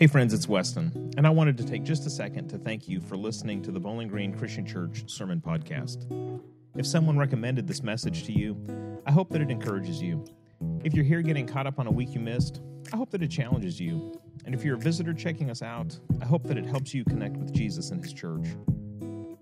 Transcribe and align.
Hey, 0.00 0.06
friends, 0.06 0.32
it's 0.32 0.48
Weston, 0.48 1.12
and 1.18 1.26
I 1.26 1.30
wanted 1.30 1.58
to 1.58 1.66
take 1.66 1.82
just 1.82 2.06
a 2.06 2.10
second 2.10 2.48
to 2.48 2.56
thank 2.56 2.88
you 2.88 3.02
for 3.02 3.18
listening 3.18 3.60
to 3.60 3.70
the 3.70 3.78
Bowling 3.78 4.08
Green 4.08 4.32
Christian 4.32 4.64
Church 4.64 5.04
Sermon 5.08 5.42
Podcast. 5.42 6.06
If 6.74 6.86
someone 6.86 7.18
recommended 7.18 7.66
this 7.66 7.82
message 7.82 8.24
to 8.24 8.32
you, 8.32 8.56
I 9.04 9.12
hope 9.12 9.28
that 9.28 9.42
it 9.42 9.50
encourages 9.50 10.00
you. 10.00 10.24
If 10.84 10.94
you're 10.94 11.04
here 11.04 11.20
getting 11.20 11.46
caught 11.46 11.66
up 11.66 11.78
on 11.78 11.86
a 11.86 11.90
week 11.90 12.14
you 12.14 12.20
missed, 12.20 12.62
I 12.94 12.96
hope 12.96 13.10
that 13.10 13.22
it 13.22 13.30
challenges 13.30 13.78
you. 13.78 14.18
And 14.46 14.54
if 14.54 14.64
you're 14.64 14.76
a 14.76 14.78
visitor 14.78 15.12
checking 15.12 15.50
us 15.50 15.60
out, 15.60 16.00
I 16.22 16.24
hope 16.24 16.44
that 16.44 16.56
it 16.56 16.64
helps 16.64 16.94
you 16.94 17.04
connect 17.04 17.36
with 17.36 17.52
Jesus 17.52 17.90
and 17.90 18.02
His 18.02 18.14
church. 18.14 18.46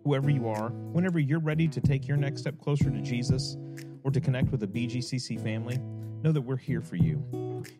Whoever 0.02 0.28
you 0.28 0.48
are, 0.48 0.70
whenever 0.70 1.20
you're 1.20 1.38
ready 1.38 1.68
to 1.68 1.80
take 1.80 2.08
your 2.08 2.16
next 2.16 2.40
step 2.40 2.58
closer 2.58 2.90
to 2.90 3.00
Jesus 3.00 3.56
or 4.02 4.10
to 4.10 4.20
connect 4.20 4.50
with 4.50 4.58
the 4.58 4.66
BGCC 4.66 5.40
family, 5.40 5.78
know 6.22 6.32
that 6.32 6.40
we're 6.40 6.56
here 6.56 6.80
for 6.80 6.96
you. 6.96 7.22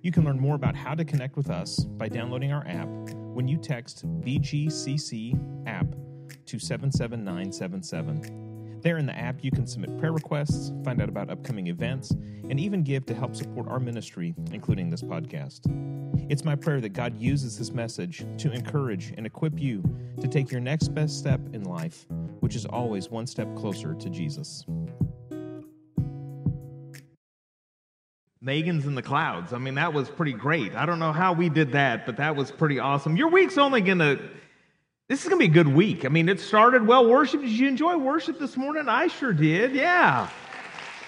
You 0.02 0.12
can 0.12 0.24
learn 0.24 0.38
more 0.38 0.54
about 0.54 0.76
how 0.76 0.94
to 0.94 1.04
connect 1.04 1.36
with 1.36 1.50
us 1.50 1.80
by 1.80 2.08
downloading 2.08 2.52
our 2.52 2.66
app 2.66 2.88
when 3.34 3.48
you 3.48 3.56
text 3.56 4.06
BGCC 4.20 5.66
app 5.66 5.86
to 6.46 6.58
77977. 6.58 8.80
There 8.80 8.98
in 8.98 9.06
the 9.06 9.18
app, 9.18 9.42
you 9.42 9.50
can 9.50 9.66
submit 9.66 9.98
prayer 9.98 10.12
requests, 10.12 10.72
find 10.84 11.02
out 11.02 11.08
about 11.08 11.30
upcoming 11.30 11.66
events, 11.66 12.10
and 12.10 12.60
even 12.60 12.82
give 12.82 13.06
to 13.06 13.14
help 13.14 13.34
support 13.34 13.68
our 13.68 13.80
ministry, 13.80 14.34
including 14.52 14.88
this 14.88 15.02
podcast. 15.02 15.60
It's 16.30 16.44
my 16.44 16.54
prayer 16.54 16.80
that 16.80 16.90
God 16.90 17.20
uses 17.20 17.58
this 17.58 17.72
message 17.72 18.24
to 18.38 18.52
encourage 18.52 19.12
and 19.16 19.26
equip 19.26 19.58
you 19.58 19.82
to 20.20 20.28
take 20.28 20.50
your 20.50 20.60
next 20.60 20.88
best 20.88 21.18
step 21.18 21.40
in 21.52 21.64
life, 21.64 22.06
which 22.40 22.54
is 22.54 22.66
always 22.66 23.10
one 23.10 23.26
step 23.26 23.54
closer 23.56 23.94
to 23.94 24.10
Jesus. 24.10 24.64
Megan's 28.40 28.86
in 28.86 28.94
the 28.94 29.02
clouds. 29.02 29.52
I 29.52 29.58
mean, 29.58 29.74
that 29.74 29.92
was 29.92 30.08
pretty 30.08 30.32
great. 30.32 30.74
I 30.74 30.86
don't 30.86 30.98
know 30.98 31.12
how 31.12 31.32
we 31.32 31.48
did 31.48 31.72
that, 31.72 32.06
but 32.06 32.16
that 32.18 32.36
was 32.36 32.50
pretty 32.50 32.78
awesome. 32.78 33.16
Your 33.16 33.28
week's 33.28 33.58
only 33.58 33.80
going 33.80 33.98
to, 33.98 34.20
this 35.08 35.22
is 35.22 35.28
going 35.28 35.40
to 35.40 35.48
be 35.48 35.50
a 35.50 35.64
good 35.64 35.74
week. 35.74 36.04
I 36.04 36.08
mean, 36.08 36.28
it 36.28 36.38
started 36.38 36.86
well. 36.86 37.08
Worship, 37.08 37.40
did 37.40 37.50
you 37.50 37.66
enjoy 37.66 37.96
worship 37.96 38.38
this 38.38 38.56
morning? 38.56 38.88
I 38.88 39.08
sure 39.08 39.32
did. 39.32 39.74
Yeah. 39.74 40.28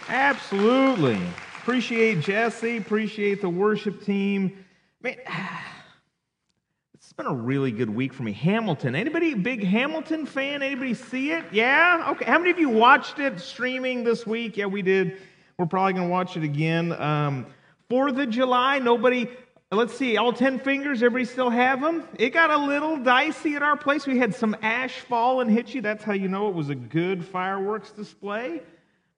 Absolutely. 0.09 1.21
Appreciate 1.63 2.21
Jesse, 2.21 2.79
appreciate 2.79 3.41
the 3.41 3.49
worship 3.49 4.05
team. 4.05 4.65
Man, 5.01 5.15
it's 6.95 7.13
been 7.13 7.27
a 7.27 7.35
really 7.35 7.71
good 7.71 7.91
week 7.91 8.13
for 8.13 8.25
me. 8.25 8.33
Hamilton. 8.33 8.97
Anybody 8.97 9.35
big 9.35 9.63
Hamilton 9.63 10.27
fan? 10.27 10.63
Anybody 10.63 10.95
see 10.95 11.31
it? 11.31 11.45
Yeah? 11.53 12.07
Okay. 12.11 12.25
How 12.25 12.39
many 12.39 12.51
of 12.51 12.59
you 12.59 12.71
watched 12.71 13.21
it 13.21 13.39
streaming 13.39 14.03
this 14.03 14.27
week? 14.27 14.57
Yeah, 14.57 14.67
we 14.67 14.83
did. 14.83 15.19
We're 15.61 15.67
probably 15.67 15.93
going 15.93 16.07
to 16.07 16.11
watch 16.11 16.39
it 16.39 16.43
again. 16.43 16.91
Um, 16.93 17.45
4th 17.91 18.19
of 18.19 18.31
July, 18.31 18.79
nobody, 18.79 19.29
let's 19.71 19.93
see, 19.93 20.17
all 20.17 20.33
10 20.33 20.61
fingers, 20.61 21.03
everybody 21.03 21.27
still 21.27 21.51
have 21.51 21.83
them? 21.83 22.09
It 22.19 22.31
got 22.31 22.51
a 22.51 22.57
little 22.57 22.97
dicey 22.97 23.57
at 23.57 23.63
our 23.63 23.77
place. 23.77 24.07
We 24.07 24.17
had 24.17 24.35
some 24.35 24.57
ash 24.63 25.01
fall 25.01 25.43
and 25.43 25.51
hit 25.51 25.75
you. 25.75 25.83
That's 25.83 26.03
how 26.03 26.15
you 26.15 26.29
know 26.29 26.49
it 26.49 26.55
was 26.55 26.71
a 26.71 26.75
good 26.75 27.23
fireworks 27.23 27.91
display. 27.91 28.63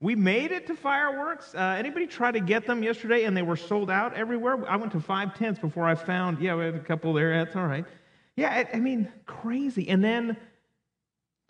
We 0.01 0.17
made 0.17 0.51
it 0.51 0.67
to 0.67 0.75
fireworks. 0.75 1.55
Uh, 1.55 1.77
anybody 1.79 2.09
try 2.09 2.33
to 2.33 2.41
get 2.41 2.67
them 2.67 2.83
yesterday 2.83 3.23
and 3.23 3.37
they 3.37 3.43
were 3.43 3.55
sold 3.55 3.89
out 3.89 4.15
everywhere? 4.15 4.69
I 4.69 4.75
went 4.75 4.91
to 4.95 5.01
five 5.01 5.39
tents 5.39 5.61
before 5.61 5.87
I 5.87 5.95
found, 5.95 6.41
yeah, 6.41 6.57
we 6.57 6.65
had 6.65 6.75
a 6.75 6.81
couple 6.81 7.13
there. 7.13 7.45
That's 7.45 7.55
all 7.55 7.69
right. 7.69 7.85
Yeah, 8.35 8.51
I, 8.51 8.79
I 8.79 8.81
mean, 8.81 9.13
crazy. 9.27 9.89
And 9.89 10.03
then 10.03 10.37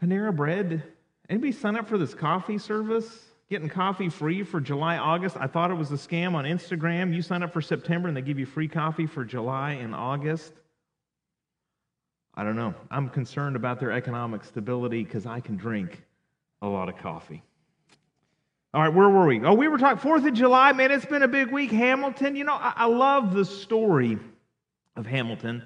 Panera 0.03 0.37
Bread. 0.37 0.83
Anybody 1.31 1.53
sign 1.53 1.77
up 1.77 1.89
for 1.89 1.97
this 1.97 2.13
coffee 2.13 2.59
service? 2.59 3.32
Getting 3.53 3.69
coffee 3.69 4.09
free 4.09 4.43
for 4.43 4.63
July, 4.63 4.97
August. 4.97 5.37
I 5.39 5.47
thought 5.47 5.71
it 5.71 5.75
was 5.75 5.93
a 5.93 5.97
scam 5.97 6.35
on 6.35 6.47
Instagram. 6.47 7.15
You 7.15 7.21
sign 7.21 7.43
up 7.43 7.53
for 7.53 7.61
September 7.61 8.09
and 8.09 8.17
they 8.17 8.23
give 8.23 8.39
you 8.39 8.47
free 8.47 8.67
coffee 8.67 9.07
for 9.07 9.27
July 9.27 9.73
and 9.73 9.95
August. 9.95 10.55
I 12.35 12.45
don't 12.45 12.57
know. 12.57 12.75
I'm 12.91 13.11
concerned 13.11 13.55
about 13.55 13.79
their 13.79 13.93
economic 13.93 14.45
stability 14.45 15.05
because 15.05 15.27
I 15.27 15.41
can 15.41 15.59
drink 15.59 16.03
a 16.63 16.67
lot 16.67 16.89
of 16.89 16.97
coffee. 16.97 17.43
All 18.73 18.81
right, 18.81 18.93
where 18.93 19.11
were 19.11 19.27
we? 19.27 19.45
Oh, 19.45 19.53
we 19.53 19.69
were 19.69 19.77
talking 19.77 19.99
4th 20.11 20.27
of 20.27 20.33
July. 20.33 20.73
Man, 20.73 20.91
it's 20.91 21.05
been 21.05 21.23
a 21.23 21.29
big 21.29 21.53
week. 21.53 21.71
Hamilton, 21.73 22.37
you 22.37 22.45
know, 22.45 22.55
I, 22.55 22.73
I 22.75 22.87
love 22.87 23.35
the 23.35 23.45
story 23.45 24.19
of 24.97 25.05
Hamilton. 25.05 25.63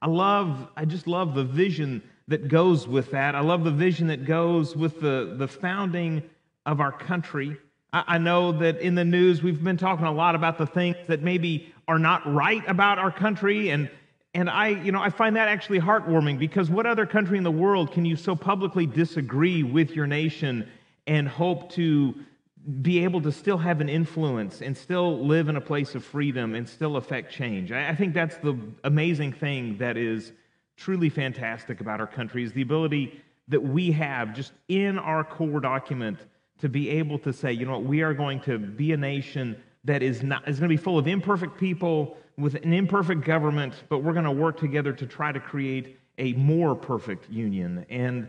I 0.00 0.06
love, 0.06 0.70
I 0.74 0.86
just 0.86 1.06
love 1.06 1.34
the 1.34 1.44
vision 1.44 2.02
that 2.28 2.48
goes 2.48 2.88
with 2.88 3.10
that. 3.10 3.34
I 3.34 3.40
love 3.40 3.62
the 3.62 3.70
vision 3.70 4.06
that 4.06 4.24
goes 4.24 4.74
with 4.74 5.02
the, 5.02 5.34
the 5.36 5.46
founding 5.46 6.22
of 6.66 6.80
our 6.80 6.92
country. 6.92 7.56
I 7.92 8.18
know 8.18 8.52
that 8.52 8.80
in 8.80 8.94
the 8.94 9.04
news 9.04 9.42
we've 9.42 9.62
been 9.62 9.78
talking 9.78 10.04
a 10.04 10.12
lot 10.12 10.34
about 10.34 10.58
the 10.58 10.66
things 10.66 10.96
that 11.06 11.22
maybe 11.22 11.72
are 11.88 11.98
not 11.98 12.30
right 12.30 12.62
about 12.66 12.98
our 12.98 13.12
country 13.12 13.70
and 13.70 13.88
and 14.34 14.50
I 14.50 14.68
you 14.68 14.92
know 14.92 15.00
I 15.00 15.08
find 15.08 15.36
that 15.36 15.48
actually 15.48 15.80
heartwarming 15.80 16.38
because 16.38 16.68
what 16.68 16.84
other 16.84 17.06
country 17.06 17.38
in 17.38 17.44
the 17.44 17.50
world 17.50 17.92
can 17.92 18.04
you 18.04 18.16
so 18.16 18.36
publicly 18.36 18.84
disagree 18.84 19.62
with 19.62 19.92
your 19.92 20.06
nation 20.06 20.68
and 21.06 21.26
hope 21.26 21.70
to 21.72 22.14
be 22.82 23.04
able 23.04 23.22
to 23.22 23.30
still 23.30 23.58
have 23.58 23.80
an 23.80 23.88
influence 23.88 24.60
and 24.60 24.76
still 24.76 25.24
live 25.24 25.48
in 25.48 25.56
a 25.56 25.60
place 25.60 25.94
of 25.94 26.04
freedom 26.04 26.56
and 26.56 26.68
still 26.68 26.96
affect 26.96 27.32
change. 27.32 27.70
I 27.70 27.94
think 27.94 28.12
that's 28.12 28.36
the 28.38 28.58
amazing 28.82 29.32
thing 29.32 29.78
that 29.78 29.96
is 29.96 30.32
truly 30.76 31.08
fantastic 31.08 31.80
about 31.80 32.00
our 32.00 32.08
country 32.08 32.42
is 32.42 32.52
the 32.52 32.62
ability 32.62 33.22
that 33.48 33.62
we 33.62 33.92
have 33.92 34.34
just 34.34 34.52
in 34.68 34.98
our 34.98 35.22
core 35.22 35.60
document 35.60 36.18
to 36.60 36.68
be 36.68 36.90
able 36.90 37.18
to 37.20 37.32
say, 37.32 37.52
you 37.52 37.66
know 37.66 37.72
what, 37.72 37.84
we 37.84 38.02
are 38.02 38.14
going 38.14 38.40
to 38.40 38.58
be 38.58 38.92
a 38.92 38.96
nation 38.96 39.56
that 39.84 40.02
is 40.02 40.22
not 40.22 40.48
is 40.48 40.58
going 40.58 40.68
to 40.68 40.76
be 40.76 40.82
full 40.82 40.98
of 40.98 41.06
imperfect 41.06 41.58
people 41.58 42.16
with 42.38 42.54
an 42.56 42.72
imperfect 42.72 43.24
government, 43.24 43.74
but 43.88 43.98
we're 43.98 44.12
going 44.12 44.24
to 44.24 44.30
work 44.30 44.58
together 44.58 44.92
to 44.92 45.06
try 45.06 45.32
to 45.32 45.40
create 45.40 45.98
a 46.18 46.32
more 46.34 46.74
perfect 46.74 47.30
union. 47.30 47.86
And 47.88 48.28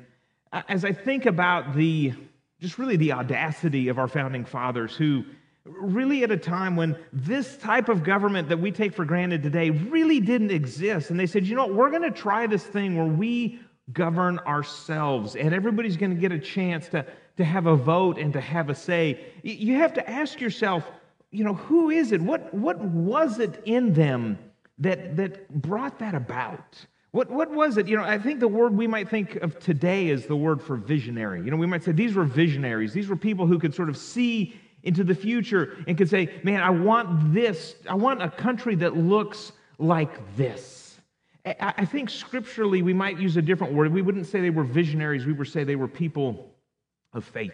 as 0.67 0.85
I 0.85 0.93
think 0.93 1.25
about 1.25 1.75
the 1.75 2.13
just 2.59 2.79
really 2.79 2.97
the 2.97 3.11
audacity 3.11 3.87
of 3.87 3.99
our 3.99 4.07
founding 4.07 4.45
fathers 4.45 4.95
who 4.95 5.23
really 5.65 6.23
at 6.23 6.31
a 6.31 6.37
time 6.37 6.75
when 6.75 6.97
this 7.11 7.57
type 7.57 7.89
of 7.89 8.03
government 8.03 8.47
that 8.49 8.59
we 8.59 8.71
take 8.71 8.93
for 8.93 9.03
granted 9.03 9.43
today 9.43 9.69
really 9.69 10.19
didn't 10.19 10.51
exist 10.51 11.09
and 11.09 11.19
they 11.19 11.27
said, 11.27 11.45
"You 11.45 11.55
know 11.55 11.65
what, 11.65 11.75
we're 11.75 11.89
going 11.89 12.03
to 12.03 12.11
try 12.11 12.47
this 12.47 12.63
thing 12.63 12.95
where 12.95 13.05
we 13.05 13.59
govern 13.93 14.39
ourselves 14.39 15.35
and 15.35 15.53
everybody's 15.53 15.97
going 15.97 16.13
to 16.13 16.19
get 16.19 16.31
a 16.31 16.39
chance 16.39 16.87
to 16.89 17.05
to 17.37 17.45
have 17.45 17.67
a 17.67 17.75
vote 17.75 18.17
and 18.17 18.33
to 18.33 18.41
have 18.41 18.69
a 18.69 18.75
say, 18.75 19.19
you 19.43 19.75
have 19.75 19.93
to 19.93 20.09
ask 20.09 20.41
yourself, 20.41 20.83
you 21.31 21.43
know, 21.43 21.53
who 21.53 21.89
is 21.89 22.11
it? 22.11 22.21
What, 22.21 22.53
what 22.53 22.79
was 22.79 23.39
it 23.39 23.61
in 23.65 23.93
them 23.93 24.39
that, 24.79 25.15
that 25.17 25.49
brought 25.61 25.99
that 25.99 26.15
about? 26.15 26.85
What, 27.11 27.29
what 27.29 27.51
was 27.51 27.77
it? 27.77 27.87
You 27.87 27.97
know, 27.97 28.03
I 28.03 28.17
think 28.17 28.39
the 28.39 28.47
word 28.47 28.75
we 28.75 28.87
might 28.87 29.09
think 29.09 29.35
of 29.37 29.59
today 29.59 30.09
is 30.09 30.25
the 30.25 30.35
word 30.35 30.61
for 30.61 30.75
visionary. 30.75 31.43
You 31.43 31.51
know, 31.51 31.57
we 31.57 31.67
might 31.67 31.83
say 31.83 31.91
these 31.91 32.15
were 32.15 32.25
visionaries. 32.25 32.91
These 32.91 33.07
were 33.07 33.15
people 33.15 33.45
who 33.45 33.59
could 33.59 33.73
sort 33.73 33.89
of 33.89 33.97
see 33.97 34.55
into 34.83 35.03
the 35.03 35.15
future 35.15 35.77
and 35.87 35.97
could 35.97 36.09
say, 36.09 36.39
man, 36.43 36.61
I 36.61 36.69
want 36.69 37.33
this. 37.33 37.75
I 37.89 37.95
want 37.95 38.21
a 38.21 38.29
country 38.29 38.75
that 38.75 38.95
looks 38.95 39.51
like 39.77 40.35
this. 40.35 40.99
I 41.59 41.85
think 41.85 42.09
scripturally 42.09 42.81
we 42.81 42.93
might 42.93 43.19
use 43.19 43.37
a 43.37 43.41
different 43.41 43.73
word. 43.73 43.93
We 43.93 44.01
wouldn't 44.01 44.25
say 44.25 44.41
they 44.41 44.49
were 44.49 44.65
visionaries, 44.65 45.25
we 45.25 45.31
would 45.31 45.47
say 45.47 45.63
they 45.63 45.77
were 45.77 45.87
people 45.87 46.53
of 47.17 47.25
faith. 47.25 47.53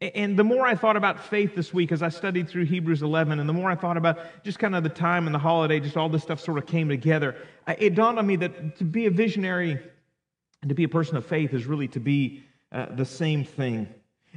And 0.00 0.38
the 0.38 0.44
more 0.44 0.66
I 0.66 0.74
thought 0.74 0.96
about 0.96 1.24
faith 1.24 1.54
this 1.54 1.72
week 1.72 1.90
as 1.90 2.02
I 2.02 2.10
studied 2.10 2.48
through 2.48 2.64
Hebrews 2.64 3.02
11, 3.02 3.40
and 3.40 3.48
the 3.48 3.52
more 3.52 3.70
I 3.70 3.74
thought 3.74 3.96
about 3.96 4.18
just 4.44 4.58
kind 4.58 4.74
of 4.74 4.82
the 4.82 4.90
time 4.90 5.26
and 5.26 5.34
the 5.34 5.38
holiday, 5.38 5.80
just 5.80 5.96
all 5.96 6.08
this 6.08 6.22
stuff 6.22 6.40
sort 6.40 6.58
of 6.58 6.66
came 6.66 6.88
together, 6.88 7.34
it 7.78 7.94
dawned 7.94 8.18
on 8.18 8.26
me 8.26 8.36
that 8.36 8.76
to 8.78 8.84
be 8.84 9.06
a 9.06 9.10
visionary 9.10 9.78
and 10.60 10.68
to 10.68 10.74
be 10.74 10.84
a 10.84 10.88
person 10.88 11.16
of 11.16 11.24
faith 11.24 11.54
is 11.54 11.66
really 11.66 11.88
to 11.88 12.00
be 12.00 12.42
uh, 12.72 12.86
the 12.94 13.04
same 13.04 13.44
thing. 13.44 13.88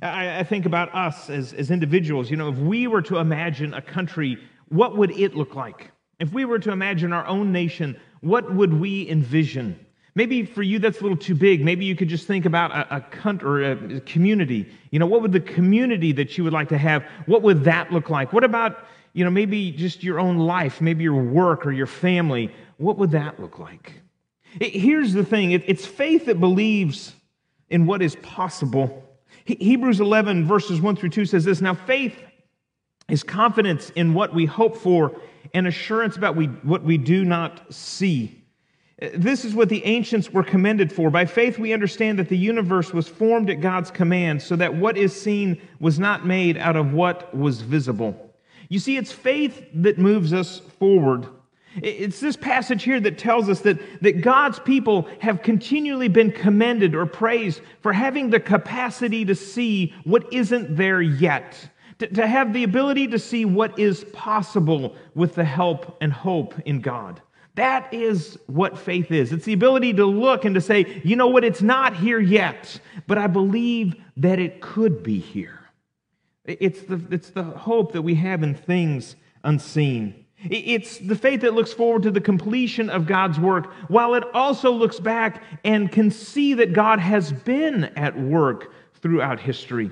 I, 0.02 0.40
I 0.40 0.44
think 0.44 0.66
about 0.66 0.94
us 0.96 1.30
as, 1.30 1.54
as 1.54 1.72
individuals. 1.72 2.32
You 2.32 2.38
know, 2.38 2.50
if 2.50 2.58
we 2.58 2.88
were 2.88 3.02
to 3.04 3.18
imagine 3.18 3.74
a 3.74 3.82
country, 3.82 4.38
what 4.70 4.96
would 4.96 5.12
it 5.12 5.36
look 5.36 5.56
like? 5.56 5.92
If 6.20 6.32
we 6.32 6.46
were 6.46 6.60
to 6.60 6.72
imagine 6.72 7.12
our 7.12 7.26
own 7.26 7.52
nation, 7.52 8.00
what 8.22 8.54
would 8.54 8.74
we 8.74 9.10
envision? 9.10 9.86
Maybe 10.20 10.44
for 10.44 10.64
you 10.64 10.80
that's 10.80 11.00
a 11.00 11.04
little 11.04 11.18
too 11.18 11.34
big. 11.34 11.64
Maybe 11.64 11.86
you 11.86 11.96
could 11.96 12.10
just 12.10 12.28
think 12.28 12.46
about 12.46 12.72
a, 12.72 12.98
a 12.98 13.00
country 13.00 13.66
or 13.66 13.72
a 13.72 14.02
community. 14.02 14.70
You 14.92 15.00
know, 15.00 15.06
what 15.06 15.22
would 15.22 15.32
the 15.32 15.40
community 15.40 16.12
that 16.12 16.38
you 16.38 16.44
would 16.44 16.52
like 16.52 16.68
to 16.70 16.78
have, 16.78 17.06
what 17.26 17.42
would 17.42 17.64
that 17.64 17.94
look 17.94 18.10
like? 18.10 18.34
What 18.34 18.44
about, 18.44 18.86
you 19.14 19.24
know, 19.24 19.30
maybe 19.32 19.72
just 19.72 20.04
your 20.04 20.20
own 20.20 20.38
life, 20.38 20.82
maybe 20.82 21.06
your 21.06 21.24
work 21.24 21.66
or 21.66 21.72
your 21.72 21.88
family? 21.88 22.54
What 22.76 22.98
would 22.98 23.12
that 23.12 23.40
look 23.40 23.60
like? 23.60 23.94
It, 24.60 24.74
here's 24.74 25.14
the 25.14 25.24
thing 25.24 25.52
it's 25.52 25.86
faith 25.86 26.26
that 26.26 26.42
believes 26.42 27.16
in 27.70 27.86
what 27.86 28.02
is 28.02 28.18
possible. 28.18 29.10
Hebrews 29.46 30.02
11, 30.02 30.46
verses 30.46 30.82
1 30.82 30.98
through 30.98 31.12
2 31.12 31.28
says 31.28 31.46
this 31.46 31.62
Now, 31.62 31.76
faith 31.76 32.20
is 33.08 33.24
confidence 33.24 33.90
in 33.92 34.14
what 34.14 34.34
we 34.34 34.46
hope 34.46 34.76
for 34.76 35.16
and 35.54 35.66
assurance 35.66 36.18
about 36.18 36.36
we, 36.36 36.48
what 36.48 36.84
we 36.84 36.98
do 36.98 37.24
not 37.24 37.74
see. 37.74 38.39
This 39.14 39.46
is 39.46 39.54
what 39.54 39.70
the 39.70 39.86
ancients 39.86 40.32
were 40.32 40.44
commended 40.44 40.92
for. 40.92 41.10
By 41.10 41.26
faith, 41.26 41.58
we 41.58 41.72
understand 41.72 42.20
that 42.20 42.28
the 42.28 42.38
universe 42.38 42.92
was 42.92 43.08
formed 43.08 43.50
at 43.50 43.62
God's 43.62 43.92
command, 43.92 44.42
so 44.42 44.58
that 44.58 44.76
what 44.76 44.98
is 44.98 45.20
seen 45.20 45.62
was 45.80 46.00
not 46.00 46.26
made 46.26 46.58
out 46.58 46.76
of 46.76 46.92
what 46.92 47.34
was 47.36 47.62
visible. 47.62 48.34
You 48.68 48.80
see, 48.80 48.98
it's 48.98 49.12
faith 49.12 49.66
that 49.74 49.98
moves 49.98 50.34
us 50.34 50.60
forward. 50.80 51.28
It's 51.82 52.20
this 52.20 52.36
passage 52.36 52.84
here 52.84 53.00
that 53.00 53.18
tells 53.18 53.48
us 53.48 53.62
that, 53.62 53.80
that 54.02 54.22
God's 54.22 54.60
people 54.60 55.08
have 55.20 55.44
continually 55.44 56.08
been 56.10 56.32
commended 56.32 56.94
or 56.94 57.06
praised 57.06 57.62
for 57.82 57.94
having 57.94 58.30
the 58.30 58.40
capacity 58.40 59.24
to 59.26 59.36
see 59.36 59.94
what 60.04 60.34
isn't 60.34 60.76
there 60.76 61.02
yet, 61.02 61.70
to, 62.00 62.08
to 62.08 62.28
have 62.28 62.52
the 62.54 62.64
ability 62.64 63.08
to 63.08 63.20
see 63.20 63.46
what 63.46 63.80
is 63.80 64.04
possible 64.12 64.96
with 65.16 65.36
the 65.36 65.46
help 65.46 65.98
and 66.02 66.12
hope 66.12 66.54
in 66.66 66.82
God. 66.82 67.22
That 67.60 67.94
is 67.94 68.40
what 68.48 68.80
faith 68.80 69.12
is. 69.12 69.34
It's 69.34 69.44
the 69.44 69.52
ability 69.52 69.92
to 69.96 70.06
look 70.06 70.46
and 70.46 70.56
to 70.56 70.62
say, 70.62 71.02
you 71.04 71.18
know 71.18 71.28
what, 71.28 71.44
it's 71.44 71.62
not 71.62 71.94
here 71.94 72.18
yet, 72.18 72.80
but 73.06 73.18
I 73.18 73.28
believe 73.28 73.96
that 74.16 74.40
it 74.40 74.62
could 74.62 75.04
be 75.04 75.20
here. 75.20 75.60
It's 76.46 76.84
the, 76.84 77.02
it's 77.12 77.32
the 77.32 77.44
hope 77.44 77.92
that 77.92 78.02
we 78.02 78.16
have 78.16 78.44
in 78.44 78.56
things 78.56 79.18
unseen. 79.44 80.26
It's 80.42 81.00
the 81.00 81.18
faith 81.18 81.42
that 81.42 81.54
looks 81.54 81.74
forward 81.74 82.04
to 82.04 82.12
the 82.12 82.22
completion 82.22 82.90
of 82.90 83.06
God's 83.06 83.42
work, 83.42 83.74
while 83.90 84.14
it 84.14 84.24
also 84.34 84.72
looks 84.72 85.02
back 85.02 85.44
and 85.66 85.92
can 85.92 86.12
see 86.12 86.54
that 86.54 86.72
God 86.72 87.00
has 87.02 87.34
been 87.34 87.84
at 87.98 88.18
work 88.18 88.72
throughout 89.02 89.38
history. 89.38 89.92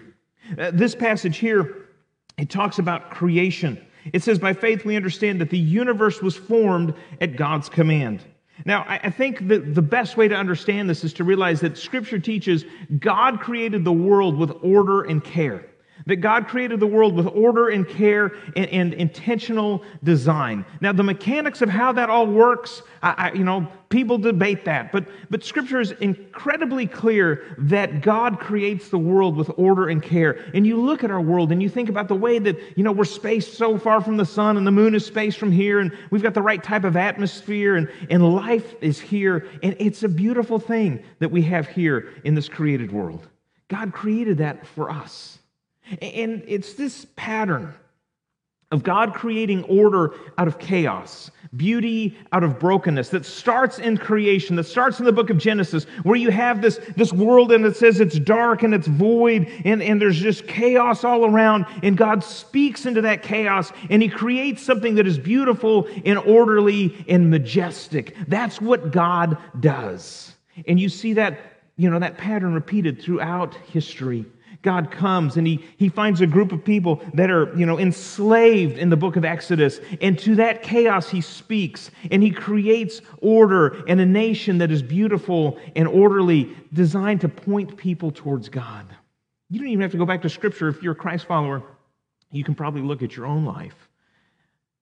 Uh, 0.57 0.71
this 0.73 0.95
passage 0.95 1.39
here, 1.39 1.89
it 2.37 2.49
talks 2.49 2.79
about 2.79 3.11
creation. 3.11 3.85
It 4.13 4.23
says, 4.23 4.39
By 4.39 4.53
faith 4.53 4.85
we 4.85 4.95
understand 4.95 5.41
that 5.41 5.49
the 5.49 5.57
universe 5.57 6.21
was 6.21 6.35
formed 6.35 6.93
at 7.21 7.35
God's 7.35 7.69
command. 7.69 8.23
Now, 8.65 8.85
I 8.87 9.11
think 9.11 9.47
that 9.49 9.75
the 9.75 9.83
best 9.83 10.17
way 10.17 10.27
to 10.27 10.35
understand 10.35 10.89
this 10.89 11.03
is 11.03 11.13
to 11.13 11.23
realize 11.23 11.61
that 11.61 11.77
Scripture 11.77 12.17
teaches 12.17 12.65
God 12.97 13.39
created 13.39 13.83
the 13.83 13.93
world 13.93 14.35
with 14.35 14.51
order 14.63 15.03
and 15.03 15.23
care 15.23 15.67
that 16.05 16.17
God 16.17 16.47
created 16.47 16.79
the 16.79 16.87
world 16.87 17.15
with 17.15 17.27
order 17.27 17.69
and 17.69 17.87
care 17.87 18.33
and, 18.55 18.67
and 18.67 18.93
intentional 18.93 19.83
design. 20.03 20.65
Now, 20.79 20.93
the 20.93 21.03
mechanics 21.03 21.61
of 21.61 21.69
how 21.69 21.91
that 21.93 22.09
all 22.09 22.27
works, 22.27 22.81
I, 23.03 23.29
I, 23.29 23.31
you 23.33 23.43
know, 23.43 23.67
people 23.89 24.17
debate 24.17 24.65
that, 24.65 24.91
but, 24.91 25.07
but 25.29 25.43
Scripture 25.43 25.79
is 25.79 25.91
incredibly 25.91 26.85
clear 26.85 27.55
that 27.57 28.01
God 28.01 28.39
creates 28.39 28.89
the 28.89 28.97
world 28.97 29.37
with 29.37 29.49
order 29.57 29.89
and 29.89 30.03
care. 30.03 30.43
And 30.53 30.67
you 30.67 30.77
look 30.81 31.03
at 31.03 31.11
our 31.11 31.21
world 31.21 31.51
and 31.51 31.61
you 31.61 31.69
think 31.69 31.87
about 31.87 32.07
the 32.07 32.15
way 32.15 32.39
that, 32.39 32.57
you 32.77 32.83
know, 32.83 32.91
we're 32.91 33.05
spaced 33.05 33.53
so 33.53 33.77
far 33.77 34.01
from 34.01 34.17
the 34.17 34.25
sun 34.25 34.57
and 34.57 34.67
the 34.67 34.71
moon 34.71 34.93
is 34.93 35.05
spaced 35.05 35.37
from 35.37 35.51
here 35.51 35.79
and 35.79 35.95
we've 36.11 36.23
got 36.23 36.33
the 36.33 36.41
right 36.41 36.61
type 36.61 36.83
of 36.83 36.97
atmosphere 36.97 37.75
and, 37.75 37.89
and 38.09 38.35
life 38.35 38.75
is 38.81 38.99
here. 38.99 39.47
And 39.63 39.75
it's 39.79 40.03
a 40.03 40.09
beautiful 40.09 40.59
thing 40.59 41.03
that 41.19 41.31
we 41.31 41.41
have 41.43 41.67
here 41.67 42.13
in 42.23 42.35
this 42.35 42.49
created 42.49 42.91
world. 42.91 43.27
God 43.69 43.93
created 43.93 44.39
that 44.39 44.65
for 44.67 44.89
us. 44.89 45.39
And 46.01 46.43
it's 46.47 46.73
this 46.73 47.05
pattern 47.15 47.73
of 48.71 48.83
God 48.83 49.13
creating 49.13 49.63
order 49.63 50.13
out 50.37 50.47
of 50.47 50.59
chaos, 50.59 51.31
beauty 51.55 52.17
out 52.33 52.43
of 52.43 52.59
brokenness 52.59 53.07
that 53.09 53.25
starts 53.25 53.79
in 53.79 53.97
creation, 53.97 54.57
that 54.57 54.65
starts 54.65 54.99
in 54.99 55.05
the 55.05 55.11
book 55.13 55.29
of 55.29 55.37
Genesis, 55.37 55.85
where 56.03 56.17
you 56.17 56.31
have 56.31 56.61
this, 56.61 56.77
this 56.97 57.13
world 57.13 57.53
and 57.53 57.65
it 57.65 57.77
says 57.77 58.01
it's 58.01 58.19
dark 58.19 58.63
and 58.63 58.73
it's 58.73 58.87
void 58.87 59.47
and, 59.63 59.81
and 59.81 60.01
there's 60.01 60.19
just 60.19 60.47
chaos 60.47 61.05
all 61.05 61.25
around. 61.25 61.65
And 61.81 61.95
God 61.95 62.23
speaks 62.23 62.85
into 62.85 63.01
that 63.01 63.23
chaos 63.23 63.71
and 63.89 64.01
He 64.01 64.09
creates 64.09 64.61
something 64.61 64.95
that 64.95 65.07
is 65.07 65.17
beautiful 65.17 65.87
and 66.03 66.19
orderly 66.19 67.05
and 67.07 67.29
majestic. 67.29 68.17
That's 68.27 68.59
what 68.59 68.91
God 68.91 69.37
does. 69.61 70.33
And 70.67 70.77
you 70.77 70.89
see 70.89 71.13
that, 71.13 71.39
you 71.77 71.89
know, 71.89 71.99
that 71.99 72.17
pattern 72.17 72.53
repeated 72.53 73.01
throughout 73.01 73.55
history. 73.55 74.25
God 74.67 74.91
comes 74.91 75.37
and 75.37 75.47
he, 75.47 75.63
he 75.77 75.87
finds 75.87 76.19
a 76.19 76.27
group 76.27 76.51
of 76.51 76.61
people 76.61 77.01
that 77.13 77.31
are, 77.31 77.57
you 77.57 77.65
know, 77.65 77.79
enslaved 77.79 78.77
in 78.77 78.89
the 78.89 78.97
book 78.97 79.15
of 79.15 79.23
Exodus. 79.23 79.79
And 80.01 80.19
to 80.19 80.35
that 80.35 80.61
chaos, 80.61 81.07
he 81.07 81.21
speaks 81.21 81.89
and 82.11 82.21
he 82.21 82.31
creates 82.31 82.99
order 83.21 83.85
and 83.87 84.01
a 84.01 84.05
nation 84.05 84.57
that 84.57 84.69
is 84.69 84.81
beautiful 84.81 85.57
and 85.77 85.87
orderly, 85.87 86.53
designed 86.73 87.21
to 87.21 87.29
point 87.29 87.77
people 87.77 88.11
towards 88.11 88.49
God. 88.49 88.85
You 89.49 89.59
don't 89.59 89.69
even 89.69 89.83
have 89.83 89.91
to 89.93 89.97
go 89.97 90.05
back 90.05 90.23
to 90.23 90.29
scripture. 90.29 90.67
If 90.67 90.83
you're 90.83 90.91
a 90.91 90.95
Christ 90.95 91.27
follower, 91.27 91.63
you 92.29 92.43
can 92.43 92.53
probably 92.53 92.81
look 92.81 93.01
at 93.01 93.15
your 93.15 93.25
own 93.25 93.45
life. 93.45 93.86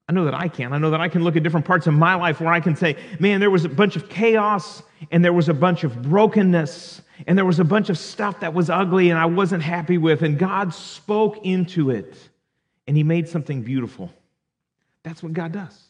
I 0.07 0.13
know 0.13 0.25
that 0.25 0.35
I 0.35 0.47
can. 0.47 0.71
I 0.71 0.77
know 0.77 0.91
that 0.91 1.01
I 1.01 1.09
can 1.09 1.23
look 1.23 1.35
at 1.35 1.41
different 1.41 1.65
parts 1.65 1.87
of 1.87 1.95
my 1.95 2.13
life 2.13 2.39
where 2.39 2.53
I 2.53 2.59
can 2.59 2.75
say, 2.75 2.95
man, 3.19 3.39
there 3.39 3.49
was 3.49 3.65
a 3.65 3.69
bunch 3.69 3.95
of 3.95 4.07
chaos 4.07 4.83
and 5.09 5.25
there 5.25 5.33
was 5.33 5.49
a 5.49 5.53
bunch 5.53 5.83
of 5.83 6.03
brokenness 6.03 7.01
and 7.25 7.37
there 7.37 7.45
was 7.45 7.59
a 7.59 7.63
bunch 7.63 7.89
of 7.89 7.97
stuff 7.97 8.39
that 8.41 8.53
was 8.53 8.69
ugly 8.69 9.09
and 9.09 9.17
I 9.17 9.25
wasn't 9.25 9.63
happy 9.63 9.97
with, 9.97 10.21
and 10.21 10.37
God 10.37 10.73
spoke 10.73 11.43
into 11.45 11.89
it 11.89 12.15
and 12.87 12.95
He 12.95 13.03
made 13.03 13.27
something 13.27 13.63
beautiful. 13.63 14.11
That's 15.01 15.23
what 15.23 15.33
God 15.33 15.51
does. 15.51 15.81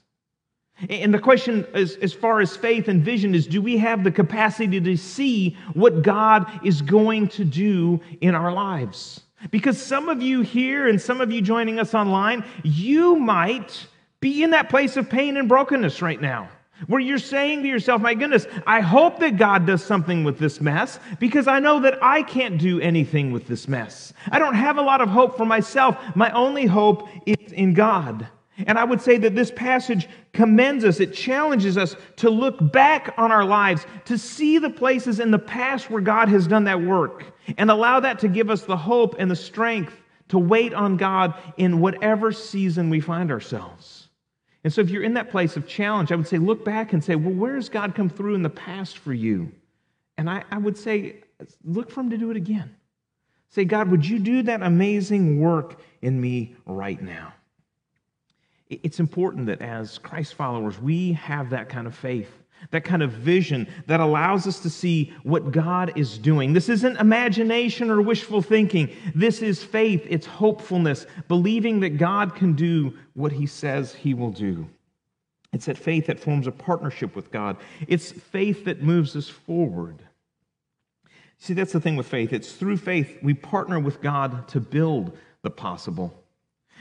And 0.89 1.13
the 1.13 1.19
question, 1.19 1.65
as, 1.73 1.95
as 1.95 2.13
far 2.13 2.41
as 2.41 2.56
faith 2.56 2.89
and 2.89 3.01
vision, 3.01 3.33
is 3.33 3.47
do 3.47 3.62
we 3.62 3.77
have 3.77 4.03
the 4.03 4.12
capacity 4.12 4.79
to 4.79 4.97
see 4.97 5.57
what 5.73 6.01
God 6.01 6.50
is 6.65 6.81
going 6.81 7.29
to 7.29 7.45
do 7.45 8.01
in 8.19 8.35
our 8.35 8.51
lives? 8.51 9.21
Because 9.51 9.81
some 9.81 10.09
of 10.09 10.21
you 10.21 10.41
here 10.41 10.88
and 10.88 11.01
some 11.01 11.21
of 11.21 11.31
you 11.31 11.41
joining 11.41 11.79
us 11.79 11.94
online, 11.94 12.44
you 12.63 13.15
might 13.15 13.88
be 14.25 14.42
in 14.42 14.50
that 14.50 14.69
place 14.69 14.98
of 14.98 15.07
pain 15.07 15.38
and 15.38 15.48
brokenness 15.48 16.01
right 16.01 16.19
now. 16.19 16.50
Where 16.88 17.00
you're 17.00 17.19
saying 17.19 17.62
to 17.62 17.69
yourself, 17.69 18.01
my 18.01 18.16
goodness, 18.16 18.48
I 18.66 18.80
hope 18.81 19.19
that 19.19 19.38
God 19.38 19.68
does 19.68 19.83
something 19.83 20.24
with 20.24 20.39
this 20.39 20.60
mess 20.60 21.00
because 21.19 21.48
I 21.48 21.60
know 21.60 21.80
that 21.81 22.00
I 22.01 22.24
can't 22.24 22.57
do 22.57 22.81
anything 22.81 23.31
with 23.31 23.45
this 23.45 23.68
mess. 23.68 24.13
I 24.31 24.39
don't 24.39 24.56
have 24.56 24.80
a 24.80 24.81
lot 24.81 25.00
of 25.00 25.10
hope 25.10 25.38
for 25.38 25.45
myself. 25.45 25.95
My 26.16 26.31
only 26.31 26.66
hope 26.66 27.07
is 27.27 27.51
in 27.51 27.75
God. 27.75 28.27
And 28.66 28.80
I 28.80 28.83
would 28.83 29.00
say 29.00 29.18
that 29.19 29.36
this 29.36 29.51
passage 29.51 30.10
commends 30.33 30.86
us, 30.86 31.00
it 31.00 31.13
challenges 31.13 31.77
us 31.77 31.95
to 32.16 32.31
look 32.31 32.72
back 32.72 33.13
on 33.19 33.31
our 33.31 33.45
lives, 33.45 33.86
to 34.06 34.18
see 34.18 34.57
the 34.57 34.72
places 34.72 35.19
in 35.19 35.30
the 35.30 35.38
past 35.38 35.92
where 35.92 36.01
God 36.01 36.30
has 36.30 36.48
done 36.48 36.63
that 36.63 36.81
work, 36.81 37.25
and 37.60 37.69
allow 37.69 38.00
that 38.00 38.18
to 38.19 38.27
give 38.27 38.50
us 38.50 38.63
the 38.63 38.75
hope 38.75 39.18
and 39.19 39.30
the 39.30 39.36
strength 39.36 39.94
to 40.30 40.39
wait 40.39 40.74
on 40.74 40.98
God 40.98 41.36
in 41.57 41.80
whatever 41.80 42.31
season 42.31 42.89
we 42.89 43.00
find 43.00 43.30
ourselves. 43.30 43.94
And 44.65 44.73
so, 44.73 44.81
if 44.81 44.89
you're 44.89 45.03
in 45.03 45.13
that 45.13 45.29
place 45.29 45.57
of 45.57 45.67
challenge, 45.67 46.12
I 46.12 46.15
would 46.15 46.27
say, 46.27 46.39
look 46.39 46.65
back 46.65 46.91
and 46.91 47.03
say, 47.03 47.15
well, 47.15 47.35
where 47.35 47.53
has 47.53 47.69
God 47.69 47.94
come 47.94 48.09
through 48.09 48.33
in 48.33 48.41
the 48.41 48.50
past 48.50 48.97
for 48.97 49.13
you? 49.13 49.51
And 50.17 50.27
I, 50.27 50.44
I 50.50 50.57
would 50.57 50.75
say, 50.75 51.17
look 51.63 51.91
for 51.91 52.01
Him 52.01 52.09
to 52.09 52.17
do 52.17 52.31
it 52.31 52.35
again. 52.35 52.75
Say, 53.50 53.65
God, 53.65 53.91
would 53.91 54.03
you 54.03 54.17
do 54.17 54.41
that 54.41 54.63
amazing 54.63 55.39
work 55.39 55.79
in 56.01 56.19
me 56.19 56.56
right 56.65 57.00
now? 57.00 57.31
It's 58.67 59.00
important 59.00 59.45
that 59.45 59.62
as 59.62 60.00
Christ 60.00 60.33
followers, 60.33 60.81
we 60.81 61.13
have 61.13 61.51
that 61.51 61.69
kind 61.69 61.85
of 61.85 61.94
faith 61.94 62.31
that 62.72 62.84
kind 62.84 63.03
of 63.03 63.12
vision 63.12 63.68
that 63.88 64.00
allows 64.00 64.48
us 64.48 64.60
to 64.60 64.70
see 64.70 65.13
what 65.24 65.51
God 65.51 65.94
is 65.96 66.18
doing. 66.18 66.53
This 66.53 66.70
isn't 66.70 66.98
imagination 66.98 67.89
or 67.89 68.01
wishful 68.01 68.41
thinking. 68.41 68.89
This 69.13 69.41
is 69.41 69.63
faith, 69.63 70.06
it's 70.10 70.25
hopefulness, 70.25 71.06
believing 71.27 71.79
that 71.82 71.98
God 71.98 72.36
can 72.36 72.53
do 72.53 72.94
what 73.13 73.32
He 73.32 73.46
says 73.46 73.94
He 73.94 74.13
will 74.13 74.32
do. 74.32 74.68
It's 75.53 75.65
that 75.65 75.77
faith 75.77 76.08
that 76.08 76.20
forms 76.20 76.48
a 76.48 76.51
partnership 76.51 77.15
with 77.15 77.32
God, 77.32 77.58
it's 77.88 78.12
faith 78.12 78.65
that 78.65 78.82
moves 78.82 79.15
us 79.15 79.29
forward. 79.29 80.03
See, 81.38 81.53
that's 81.53 81.74
the 81.74 81.79
thing 81.79 81.96
with 81.96 82.08
faith. 82.08 82.34
It's 82.34 82.53
through 82.53 82.77
faith 82.77 83.20
we 83.22 83.34
partner 83.34 83.79
with 83.79 84.01
God 84.01 84.48
to 84.50 84.60
build 84.60 85.18
the 85.44 85.50
possible. 85.50 86.25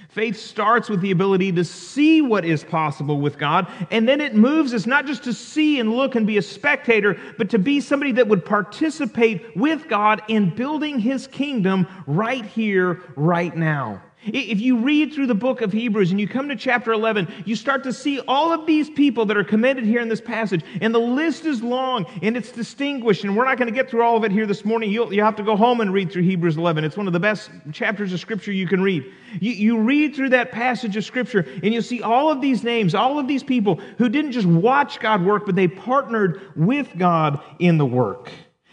Faith 0.08 0.36
starts 0.36 0.88
with 0.88 1.00
the 1.00 1.10
ability 1.10 1.52
to 1.52 1.64
see 1.64 2.20
what 2.20 2.44
is 2.44 2.62
possible 2.62 3.20
with 3.20 3.38
God, 3.38 3.66
and 3.90 4.08
then 4.08 4.20
it 4.20 4.34
moves 4.34 4.74
us 4.74 4.86
not 4.86 5.06
just 5.06 5.24
to 5.24 5.32
see 5.32 5.80
and 5.80 5.92
look 5.92 6.14
and 6.14 6.26
be 6.26 6.38
a 6.38 6.42
spectator, 6.42 7.18
but 7.36 7.50
to 7.50 7.58
be 7.58 7.80
somebody 7.80 8.12
that 8.12 8.28
would 8.28 8.44
participate 8.44 9.56
with 9.56 9.88
God 9.88 10.22
in 10.28 10.54
building 10.54 10.98
his 10.98 11.26
kingdom 11.26 11.86
right 12.06 12.44
here, 12.44 13.02
right 13.16 13.56
now. 13.56 14.02
If 14.26 14.60
you 14.60 14.78
read 14.78 15.12
through 15.12 15.26
the 15.26 15.34
book 15.34 15.60
of 15.60 15.72
Hebrews 15.72 16.10
and 16.10 16.20
you 16.20 16.26
come 16.26 16.48
to 16.48 16.56
chapter 16.56 16.92
11, 16.92 17.44
you 17.44 17.54
start 17.56 17.82
to 17.84 17.92
see 17.92 18.20
all 18.20 18.52
of 18.52 18.66
these 18.66 18.88
people 18.88 19.26
that 19.26 19.36
are 19.36 19.44
commended 19.44 19.84
here 19.84 20.00
in 20.00 20.08
this 20.08 20.20
passage. 20.20 20.62
And 20.80 20.94
the 20.94 20.98
list 20.98 21.44
is 21.44 21.62
long 21.62 22.06
and 22.22 22.36
it's 22.36 22.50
distinguished. 22.50 23.24
And 23.24 23.36
we're 23.36 23.44
not 23.44 23.58
going 23.58 23.72
to 23.72 23.74
get 23.74 23.90
through 23.90 24.02
all 24.02 24.16
of 24.16 24.24
it 24.24 24.32
here 24.32 24.46
this 24.46 24.64
morning. 24.64 24.90
You'll, 24.90 25.12
you 25.12 25.22
have 25.22 25.36
to 25.36 25.42
go 25.42 25.56
home 25.56 25.80
and 25.80 25.92
read 25.92 26.10
through 26.10 26.22
Hebrews 26.22 26.56
11. 26.56 26.84
It's 26.84 26.96
one 26.96 27.06
of 27.06 27.12
the 27.12 27.20
best 27.20 27.50
chapters 27.72 28.12
of 28.12 28.20
Scripture 28.20 28.52
you 28.52 28.66
can 28.66 28.82
read. 28.82 29.04
You, 29.40 29.52
you 29.52 29.78
read 29.78 30.14
through 30.14 30.30
that 30.30 30.52
passage 30.52 30.96
of 30.96 31.04
Scripture 31.04 31.46
and 31.62 31.74
you'll 31.74 31.82
see 31.82 32.02
all 32.02 32.30
of 32.30 32.40
these 32.40 32.64
names, 32.64 32.94
all 32.94 33.18
of 33.18 33.28
these 33.28 33.42
people 33.42 33.76
who 33.98 34.08
didn't 34.08 34.32
just 34.32 34.46
watch 34.46 35.00
God 35.00 35.24
work, 35.24 35.44
but 35.44 35.54
they 35.54 35.68
partnered 35.68 36.40
with 36.56 36.96
God 36.96 37.40
in 37.58 37.78
the 37.78 37.86
work. 37.86 38.30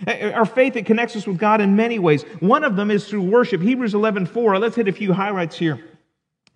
Our 0.08 0.46
faith, 0.46 0.76
it 0.76 0.86
connects 0.86 1.16
us 1.16 1.28
with 1.28 1.38
God 1.38 1.62
in 1.62 1.76
many 1.76 2.00
ways. 2.00 2.24
One 2.40 2.64
of 2.64 2.76
them 2.76 2.90
is 2.90 3.08
through 3.08 3.24
worship. 3.24 3.62
Hebrews 3.62 3.94
11, 3.94 4.26
4. 4.26 4.60
Let's 4.60 4.76
hit 4.76 4.88
a 4.88 4.92
few 4.92 5.14
highlights 5.14 5.58
here. 5.58 5.80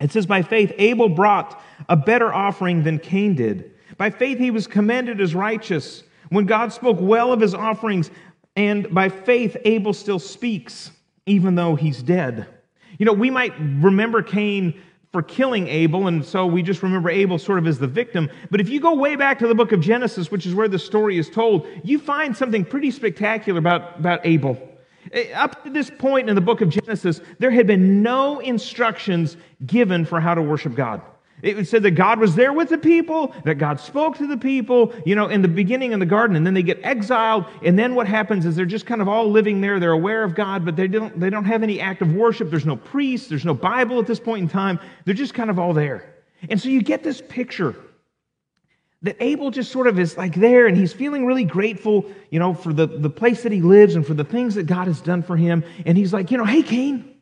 It 0.00 0.12
says, 0.12 0.26
By 0.26 0.42
faith, 0.42 0.72
Abel 0.78 1.08
brought 1.08 1.60
a 1.88 1.96
better 1.96 2.32
offering 2.32 2.82
than 2.82 2.98
Cain 2.98 3.34
did. 3.34 3.72
By 3.96 4.10
faith, 4.10 4.38
he 4.38 4.50
was 4.50 4.66
commended 4.66 5.20
as 5.20 5.34
righteous 5.34 6.02
when 6.30 6.46
God 6.46 6.72
spoke 6.72 6.98
well 7.00 7.32
of 7.32 7.40
his 7.40 7.54
offerings. 7.54 8.10
And 8.56 8.92
by 8.92 9.08
faith, 9.08 9.56
Abel 9.64 9.92
still 9.92 10.18
speaks, 10.18 10.90
even 11.26 11.54
though 11.54 11.76
he's 11.76 12.02
dead. 12.02 12.46
You 12.98 13.06
know, 13.06 13.12
we 13.12 13.30
might 13.30 13.52
remember 13.58 14.22
Cain 14.22 14.80
for 15.16 15.22
killing 15.22 15.66
Abel, 15.68 16.08
and 16.08 16.22
so 16.22 16.44
we 16.44 16.60
just 16.60 16.82
remember 16.82 17.08
Abel 17.08 17.38
sort 17.38 17.58
of 17.58 17.66
as 17.66 17.78
the 17.78 17.86
victim. 17.86 18.28
But 18.50 18.60
if 18.60 18.68
you 18.68 18.80
go 18.80 18.94
way 18.94 19.16
back 19.16 19.38
to 19.38 19.46
the 19.46 19.54
book 19.54 19.72
of 19.72 19.80
Genesis, 19.80 20.30
which 20.30 20.44
is 20.44 20.54
where 20.54 20.68
the 20.68 20.78
story 20.78 21.16
is 21.16 21.30
told, 21.30 21.66
you 21.82 21.98
find 21.98 22.36
something 22.36 22.66
pretty 22.66 22.90
spectacular 22.90 23.58
about, 23.58 23.98
about 23.98 24.20
Abel. 24.24 24.60
Eh, 25.12 25.32
up 25.32 25.64
to 25.64 25.70
this 25.70 25.88
point 25.88 26.28
in 26.28 26.34
the 26.34 26.42
book 26.42 26.60
of 26.60 26.68
Genesis, 26.68 27.22
there 27.38 27.50
had 27.50 27.66
been 27.66 28.02
no 28.02 28.40
instructions 28.40 29.38
given 29.64 30.04
for 30.04 30.20
how 30.20 30.34
to 30.34 30.42
worship 30.42 30.74
God. 30.74 31.00
It 31.42 31.68
said 31.68 31.82
that 31.82 31.90
God 31.92 32.18
was 32.18 32.34
there 32.34 32.52
with 32.52 32.70
the 32.70 32.78
people, 32.78 33.34
that 33.44 33.56
God 33.56 33.78
spoke 33.78 34.16
to 34.18 34.26
the 34.26 34.38
people, 34.38 34.94
you 35.04 35.14
know, 35.14 35.26
in 35.26 35.42
the 35.42 35.48
beginning 35.48 35.92
in 35.92 35.98
the 35.98 36.06
garden, 36.06 36.34
and 36.34 36.46
then 36.46 36.54
they 36.54 36.62
get 36.62 36.80
exiled, 36.82 37.44
and 37.62 37.78
then 37.78 37.94
what 37.94 38.06
happens 38.06 38.46
is 38.46 38.56
they're 38.56 38.64
just 38.64 38.86
kind 38.86 39.02
of 39.02 39.08
all 39.08 39.30
living 39.30 39.60
there. 39.60 39.78
They're 39.78 39.92
aware 39.92 40.24
of 40.24 40.34
God, 40.34 40.64
but 40.64 40.76
they 40.76 40.88
don't, 40.88 41.18
they 41.20 41.28
don't 41.28 41.44
have 41.44 41.62
any 41.62 41.78
act 41.80 42.00
of 42.00 42.14
worship. 42.14 42.48
There's 42.48 42.64
no 42.64 42.76
priest, 42.76 43.28
there's 43.28 43.44
no 43.44 43.54
Bible 43.54 43.98
at 44.00 44.06
this 44.06 44.18
point 44.18 44.42
in 44.42 44.48
time. 44.48 44.80
They're 45.04 45.14
just 45.14 45.34
kind 45.34 45.50
of 45.50 45.58
all 45.58 45.74
there. 45.74 46.14
And 46.48 46.60
so 46.60 46.70
you 46.70 46.82
get 46.82 47.02
this 47.02 47.20
picture 47.20 47.76
that 49.02 49.16
Abel 49.20 49.50
just 49.50 49.70
sort 49.70 49.86
of 49.86 49.98
is 49.98 50.16
like 50.16 50.34
there, 50.34 50.66
and 50.66 50.76
he's 50.76 50.94
feeling 50.94 51.26
really 51.26 51.44
grateful, 51.44 52.06
you 52.30 52.38
know, 52.38 52.54
for 52.54 52.72
the, 52.72 52.86
the 52.86 53.10
place 53.10 53.42
that 53.42 53.52
he 53.52 53.60
lives 53.60 53.94
and 53.94 54.06
for 54.06 54.14
the 54.14 54.24
things 54.24 54.54
that 54.54 54.64
God 54.64 54.86
has 54.86 55.02
done 55.02 55.22
for 55.22 55.36
him. 55.36 55.64
And 55.84 55.98
he's 55.98 56.14
like, 56.14 56.30
you 56.30 56.38
know, 56.38 56.44
hey, 56.44 56.62
Cain, 56.62 57.14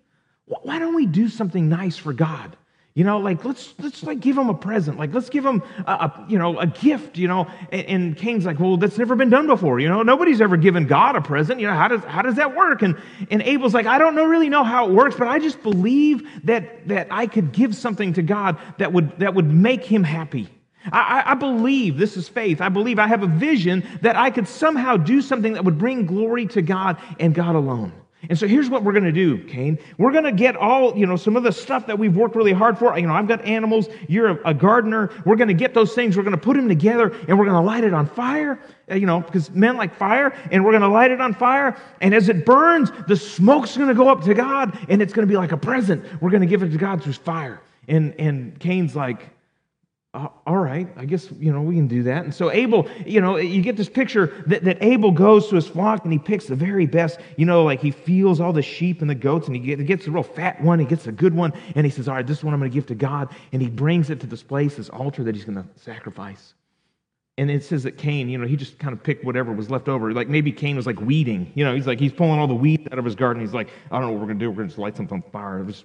why 0.46 0.78
don't 0.78 0.94
we 0.94 1.06
do 1.06 1.28
something 1.28 1.68
nice 1.68 1.96
for 1.96 2.12
God? 2.12 2.56
You 2.94 3.02
know, 3.02 3.18
like 3.18 3.44
let's 3.44 3.74
let's 3.80 4.04
like 4.04 4.20
give 4.20 4.38
him 4.38 4.48
a 4.48 4.54
present. 4.54 5.00
Like 5.00 5.12
let's 5.12 5.28
give 5.28 5.44
him 5.44 5.64
a, 5.84 5.90
a 5.90 6.26
you 6.28 6.38
know 6.38 6.60
a 6.60 6.68
gift. 6.68 7.18
You 7.18 7.26
know, 7.26 7.48
and, 7.72 7.86
and, 7.86 8.16
Cain's 8.16 8.46
like, 8.46 8.60
well, 8.60 8.76
that's 8.76 8.96
never 8.96 9.16
been 9.16 9.30
done 9.30 9.48
before. 9.48 9.80
You 9.80 9.88
know, 9.88 10.04
nobody's 10.04 10.40
ever 10.40 10.56
given 10.56 10.86
God 10.86 11.16
a 11.16 11.20
present. 11.20 11.58
You 11.58 11.66
know, 11.66 11.74
how 11.74 11.88
does 11.88 12.04
how 12.04 12.22
does 12.22 12.36
that 12.36 12.54
work? 12.54 12.82
And 12.82 12.96
and 13.32 13.42
Abel's 13.42 13.74
like, 13.74 13.86
I 13.86 13.98
don't 13.98 14.14
know 14.14 14.24
really 14.24 14.48
know 14.48 14.62
how 14.62 14.88
it 14.88 14.92
works, 14.92 15.16
but 15.16 15.26
I 15.26 15.40
just 15.40 15.60
believe 15.60 16.22
that 16.44 16.86
that 16.86 17.08
I 17.10 17.26
could 17.26 17.50
give 17.50 17.74
something 17.74 18.12
to 18.12 18.22
God 18.22 18.58
that 18.78 18.92
would 18.92 19.18
that 19.18 19.34
would 19.34 19.52
make 19.52 19.84
Him 19.84 20.04
happy. 20.04 20.48
I, 20.92 21.22
I, 21.28 21.34
believe, 21.34 21.96
this 21.96 22.14
is 22.14 22.28
faith, 22.28 22.60
I 22.60 22.68
believe 22.68 22.98
I 22.98 23.06
have 23.06 23.22
a 23.22 23.26
vision 23.26 23.82
that 24.02 24.16
I 24.16 24.28
could 24.28 24.46
somehow 24.46 24.98
do 24.98 25.22
something 25.22 25.54
that 25.54 25.64
would 25.64 25.78
bring 25.78 26.04
glory 26.04 26.46
to 26.48 26.60
God 26.60 26.98
and 27.18 27.34
God 27.34 27.54
alone. 27.54 27.90
And 28.28 28.38
so 28.38 28.46
here's 28.46 28.70
what 28.70 28.82
we're 28.82 28.92
going 28.92 29.04
to 29.04 29.12
do, 29.12 29.42
Cain. 29.44 29.78
We're 29.98 30.12
going 30.12 30.24
to 30.24 30.32
get 30.32 30.56
all, 30.56 30.96
you 30.96 31.06
know, 31.06 31.16
some 31.16 31.36
of 31.36 31.42
the 31.42 31.52
stuff 31.52 31.86
that 31.86 31.98
we've 31.98 32.16
worked 32.16 32.36
really 32.36 32.52
hard 32.52 32.78
for. 32.78 32.96
You 32.98 33.06
know, 33.06 33.14
I've 33.14 33.28
got 33.28 33.44
animals. 33.44 33.88
You're 34.08 34.28
a, 34.28 34.50
a 34.50 34.54
gardener. 34.54 35.10
We're 35.24 35.36
going 35.36 35.48
to 35.48 35.54
get 35.54 35.74
those 35.74 35.94
things. 35.94 36.16
We're 36.16 36.22
going 36.22 36.36
to 36.36 36.40
put 36.40 36.56
them 36.56 36.68
together 36.68 37.14
and 37.28 37.38
we're 37.38 37.44
going 37.44 37.60
to 37.60 37.66
light 37.66 37.84
it 37.84 37.92
on 37.92 38.06
fire, 38.06 38.58
uh, 38.90 38.94
you 38.94 39.06
know, 39.06 39.20
because 39.20 39.50
men 39.50 39.76
like 39.76 39.94
fire. 39.94 40.34
And 40.50 40.64
we're 40.64 40.72
going 40.72 40.82
to 40.82 40.88
light 40.88 41.10
it 41.10 41.20
on 41.20 41.34
fire. 41.34 41.76
And 42.00 42.14
as 42.14 42.28
it 42.28 42.46
burns, 42.46 42.90
the 43.08 43.16
smoke's 43.16 43.76
going 43.76 43.88
to 43.88 43.94
go 43.94 44.08
up 44.08 44.22
to 44.24 44.34
God 44.34 44.78
and 44.88 45.02
it's 45.02 45.12
going 45.12 45.26
to 45.26 45.30
be 45.30 45.36
like 45.36 45.52
a 45.52 45.56
present. 45.56 46.04
We're 46.22 46.30
going 46.30 46.42
to 46.42 46.46
give 46.46 46.62
it 46.62 46.70
to 46.70 46.78
God 46.78 47.02
through 47.02 47.14
fire. 47.14 47.60
And, 47.88 48.14
and 48.18 48.58
Cain's 48.58 48.96
like, 48.96 49.33
Uh, 50.14 50.28
all 50.46 50.58
right, 50.58 50.88
I 50.96 51.06
guess, 51.06 51.28
you 51.40 51.52
know, 51.52 51.60
we 51.60 51.74
can 51.74 51.88
do 51.88 52.04
that. 52.04 52.22
And 52.22 52.32
so 52.32 52.52
Abel, 52.52 52.88
you 53.04 53.20
know, 53.20 53.36
you 53.36 53.60
get 53.60 53.76
this 53.76 53.88
picture 53.88 54.44
that, 54.46 54.62
that 54.62 54.80
Abel 54.80 55.10
goes 55.10 55.48
to 55.48 55.56
his 55.56 55.66
flock 55.66 56.04
and 56.04 56.12
he 56.12 56.20
picks 56.20 56.46
the 56.46 56.54
very 56.54 56.86
best, 56.86 57.18
you 57.36 57.44
know, 57.44 57.64
like 57.64 57.80
he 57.80 57.90
feels 57.90 58.40
all 58.40 58.52
the 58.52 58.62
sheep 58.62 59.00
and 59.00 59.10
the 59.10 59.16
goats 59.16 59.48
and 59.48 59.56
he, 59.56 59.74
gets 59.74 60.04
the 60.04 60.12
real 60.12 60.22
fat 60.22 60.62
one, 60.62 60.78
he 60.78 60.84
gets 60.84 61.08
a 61.08 61.12
good 61.12 61.34
one, 61.34 61.52
and 61.74 61.84
he 61.84 61.90
says, 61.90 62.06
all 62.06 62.14
right, 62.14 62.24
this 62.24 62.44
one 62.44 62.54
I'm 62.54 62.60
going 62.60 62.70
to 62.70 62.74
give 62.74 62.86
to 62.86 62.94
God. 62.94 63.34
And 63.50 63.60
he 63.60 63.68
brings 63.68 64.08
it 64.08 64.20
to 64.20 64.28
this 64.28 64.44
place, 64.44 64.76
this 64.76 64.88
altar 64.88 65.24
that 65.24 65.34
he's 65.34 65.44
going 65.44 65.56
to 65.56 65.66
sacrifice. 65.74 66.54
And 67.36 67.50
it 67.50 67.64
says 67.64 67.82
that 67.82 67.98
Cain, 67.98 68.28
you 68.28 68.38
know, 68.38 68.46
he 68.46 68.54
just 68.54 68.78
kind 68.78 68.92
of 68.92 69.02
picked 69.02 69.24
whatever 69.24 69.52
was 69.52 69.68
left 69.68 69.88
over. 69.88 70.12
Like 70.12 70.28
maybe 70.28 70.52
Cain 70.52 70.76
was 70.76 70.86
like 70.86 71.00
weeding. 71.00 71.50
You 71.56 71.64
know, 71.64 71.74
he's 71.74 71.88
like, 71.88 71.98
he's 71.98 72.12
pulling 72.12 72.38
all 72.38 72.46
the 72.46 72.54
weeds 72.54 72.86
out 72.92 73.00
of 73.00 73.04
his 73.04 73.16
garden. 73.16 73.42
He's 73.42 73.52
like, 73.52 73.70
I 73.90 73.98
don't 73.98 74.02
know 74.02 74.12
what 74.12 74.20
we're 74.20 74.26
going 74.26 74.38
to 74.38 74.44
do. 74.44 74.50
We're 74.50 74.58
going 74.58 74.68
to 74.68 74.72
just 74.72 74.78
light 74.78 74.96
something 74.96 75.16
on 75.24 75.30
fire. 75.32 75.58
It 75.58 75.64
was 75.64 75.82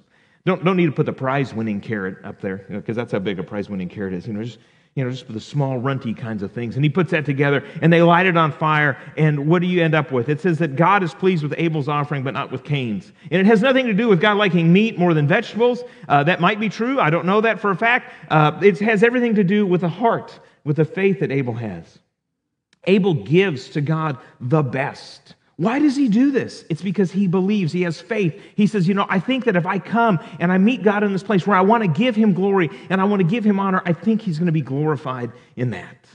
don't, 0.49 0.65
don't 0.65 0.77
need 0.77 0.87
to 0.87 0.91
put 0.91 1.05
the 1.05 1.13
prize 1.13 1.53
winning 1.53 1.79
carrot 1.79 2.17
up 2.23 2.41
there, 2.41 2.57
because 2.57 2.71
you 2.71 2.93
know, 2.95 3.01
that's 3.01 3.11
how 3.11 3.19
big 3.19 3.39
a 3.39 3.43
prize 3.43 3.69
winning 3.69 3.87
carrot 3.87 4.13
is. 4.13 4.27
You 4.27 4.33
know, 4.33 4.43
just, 4.43 4.57
you 4.95 5.03
know, 5.03 5.11
just 5.11 5.31
the 5.31 5.39
small, 5.39 5.77
runty 5.77 6.13
kinds 6.13 6.41
of 6.41 6.51
things. 6.51 6.75
And 6.75 6.83
he 6.83 6.89
puts 6.89 7.11
that 7.11 7.23
together, 7.23 7.63
and 7.81 7.93
they 7.93 8.01
light 8.01 8.25
it 8.25 8.35
on 8.35 8.51
fire. 8.51 8.97
And 9.15 9.47
what 9.47 9.61
do 9.61 9.67
you 9.67 9.83
end 9.83 9.93
up 9.93 10.11
with? 10.11 10.27
It 10.27 10.41
says 10.41 10.57
that 10.57 10.75
God 10.75 11.03
is 11.03 11.13
pleased 11.13 11.43
with 11.43 11.53
Abel's 11.57 11.87
offering, 11.87 12.23
but 12.23 12.33
not 12.33 12.51
with 12.51 12.63
Cain's. 12.63 13.11
And 13.29 13.39
it 13.39 13.45
has 13.45 13.61
nothing 13.61 13.85
to 13.85 13.93
do 13.93 14.07
with 14.07 14.19
God 14.19 14.37
liking 14.37 14.73
meat 14.73 14.97
more 14.97 15.13
than 15.13 15.27
vegetables. 15.27 15.83
Uh, 16.07 16.23
that 16.23 16.41
might 16.41 16.59
be 16.59 16.67
true. 16.67 16.99
I 16.99 17.11
don't 17.11 17.25
know 17.25 17.41
that 17.41 17.59
for 17.59 17.69
a 17.69 17.75
fact. 17.75 18.11
Uh, 18.29 18.59
it 18.63 18.79
has 18.79 19.03
everything 19.03 19.35
to 19.35 19.43
do 19.43 19.67
with 19.67 19.81
the 19.81 19.89
heart, 19.89 20.39
with 20.63 20.77
the 20.77 20.85
faith 20.85 21.19
that 21.19 21.31
Abel 21.31 21.53
has. 21.53 21.99
Abel 22.85 23.13
gives 23.13 23.69
to 23.69 23.81
God 23.81 24.17
the 24.41 24.63
best. 24.63 25.35
Why 25.59 25.79
does 25.79 25.97
he 25.97 26.07
do 26.07 26.31
this? 26.31 26.63
It's 26.69 26.81
because 26.81 27.11
he 27.11 27.27
believes, 27.27 27.73
he 27.73 27.81
has 27.81 27.99
faith. 27.99 28.41
He 28.55 28.65
says, 28.65 28.87
You 28.87 28.93
know, 28.93 29.05
I 29.09 29.19
think 29.19 29.43
that 29.43 29.57
if 29.57 29.65
I 29.65 29.77
come 29.77 30.17
and 30.39 30.53
I 30.53 30.57
meet 30.57 30.83
God 30.83 31.03
in 31.03 31.11
this 31.11 31.21
place 31.21 31.45
where 31.45 31.57
I 31.57 31.59
want 31.59 31.83
to 31.83 31.89
give 31.89 32.15
him 32.15 32.33
glory 32.33 32.69
and 32.89 33.01
I 33.01 33.03
want 33.03 33.19
to 33.19 33.27
give 33.27 33.43
him 33.43 33.59
honor, 33.59 33.81
I 33.85 33.91
think 33.91 34.21
he's 34.21 34.39
going 34.39 34.45
to 34.45 34.53
be 34.53 34.61
glorified 34.61 35.33
in 35.57 35.71
that. 35.71 36.07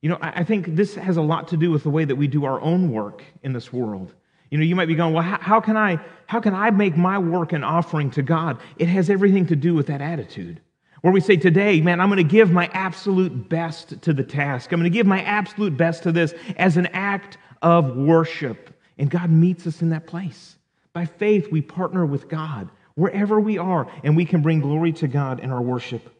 You 0.00 0.08
know, 0.08 0.16
I 0.22 0.42
think 0.42 0.74
this 0.74 0.94
has 0.94 1.18
a 1.18 1.22
lot 1.22 1.48
to 1.48 1.58
do 1.58 1.70
with 1.70 1.82
the 1.82 1.90
way 1.90 2.06
that 2.06 2.16
we 2.16 2.28
do 2.28 2.46
our 2.46 2.58
own 2.62 2.90
work 2.90 3.22
in 3.42 3.52
this 3.52 3.70
world. 3.70 4.14
You 4.50 4.56
know, 4.56 4.64
you 4.64 4.74
might 4.74 4.86
be 4.86 4.94
going, 4.94 5.12
well, 5.12 5.22
how, 5.22 5.60
can 5.60 5.76
I 5.76 6.00
how 6.24 6.40
can 6.40 6.54
I 6.54 6.70
make 6.70 6.96
my 6.96 7.18
work 7.18 7.52
an 7.52 7.64
offering 7.64 8.10
to 8.12 8.22
God? 8.22 8.58
It 8.78 8.88
has 8.88 9.10
everything 9.10 9.48
to 9.48 9.56
do 9.56 9.74
with 9.74 9.88
that 9.88 10.00
attitude. 10.00 10.62
Where 11.02 11.12
we 11.12 11.20
say 11.20 11.36
today, 11.36 11.82
man, 11.82 12.00
I'm 12.00 12.08
going 12.08 12.16
to 12.16 12.24
give 12.24 12.50
my 12.50 12.70
absolute 12.72 13.50
best 13.50 14.00
to 14.00 14.14
the 14.14 14.24
task. 14.24 14.72
I'm 14.72 14.80
going 14.80 14.90
to 14.90 14.96
give 14.96 15.06
my 15.06 15.22
absolute 15.24 15.76
best 15.76 16.04
to 16.04 16.12
this 16.12 16.32
as 16.56 16.78
an 16.78 16.86
act 16.86 17.36
of 17.60 17.94
worship. 17.94 18.74
And 18.98 19.10
God 19.10 19.30
meets 19.30 19.66
us 19.66 19.80
in 19.80 19.90
that 19.90 20.06
place. 20.06 20.56
By 20.92 21.04
faith, 21.04 21.50
we 21.50 21.60
partner 21.60 22.04
with 22.04 22.28
God 22.28 22.70
wherever 22.94 23.38
we 23.38 23.58
are, 23.58 23.88
and 24.02 24.16
we 24.16 24.24
can 24.24 24.42
bring 24.42 24.60
glory 24.60 24.92
to 24.92 25.06
God 25.06 25.38
in 25.38 25.50
our 25.50 25.62
worship. 25.62 26.12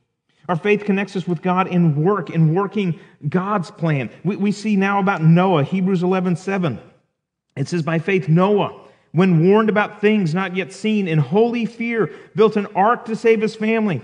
Our 0.48 0.56
faith 0.56 0.84
connects 0.84 1.16
us 1.16 1.26
with 1.26 1.42
God 1.42 1.66
in 1.66 2.02
work, 2.02 2.30
in 2.30 2.54
working 2.54 3.00
God's 3.28 3.70
plan. 3.70 4.10
We, 4.24 4.36
we 4.36 4.52
see 4.52 4.76
now 4.76 5.00
about 5.00 5.22
Noah, 5.22 5.64
Hebrews 5.64 6.02
11 6.02 6.36
7. 6.36 6.80
It 7.56 7.68
says, 7.68 7.82
By 7.82 7.98
faith, 7.98 8.28
Noah, 8.28 8.80
when 9.12 9.48
warned 9.48 9.68
about 9.68 10.00
things 10.00 10.32
not 10.32 10.54
yet 10.54 10.72
seen, 10.72 11.08
in 11.08 11.18
holy 11.18 11.66
fear, 11.66 12.10
built 12.34 12.56
an 12.56 12.66
ark 12.74 13.06
to 13.06 13.16
save 13.16 13.42
his 13.42 13.56
family. 13.56 14.00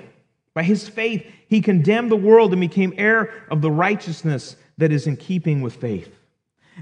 By 0.53 0.65
his 0.65 0.89
faith, 0.89 1.25
he 1.49 1.61
condemned 1.61 2.11
the 2.11 2.17
world 2.17 2.53
and 2.53 2.61
became 2.61 2.93
heir 2.97 3.33
of 3.51 3.63
the 3.63 3.71
righteousness 3.71 4.57
that 4.79 4.93
is 4.93 5.07
in 5.07 5.17
keeping 5.17 5.63
with 5.63 5.75
faith. 5.77 6.13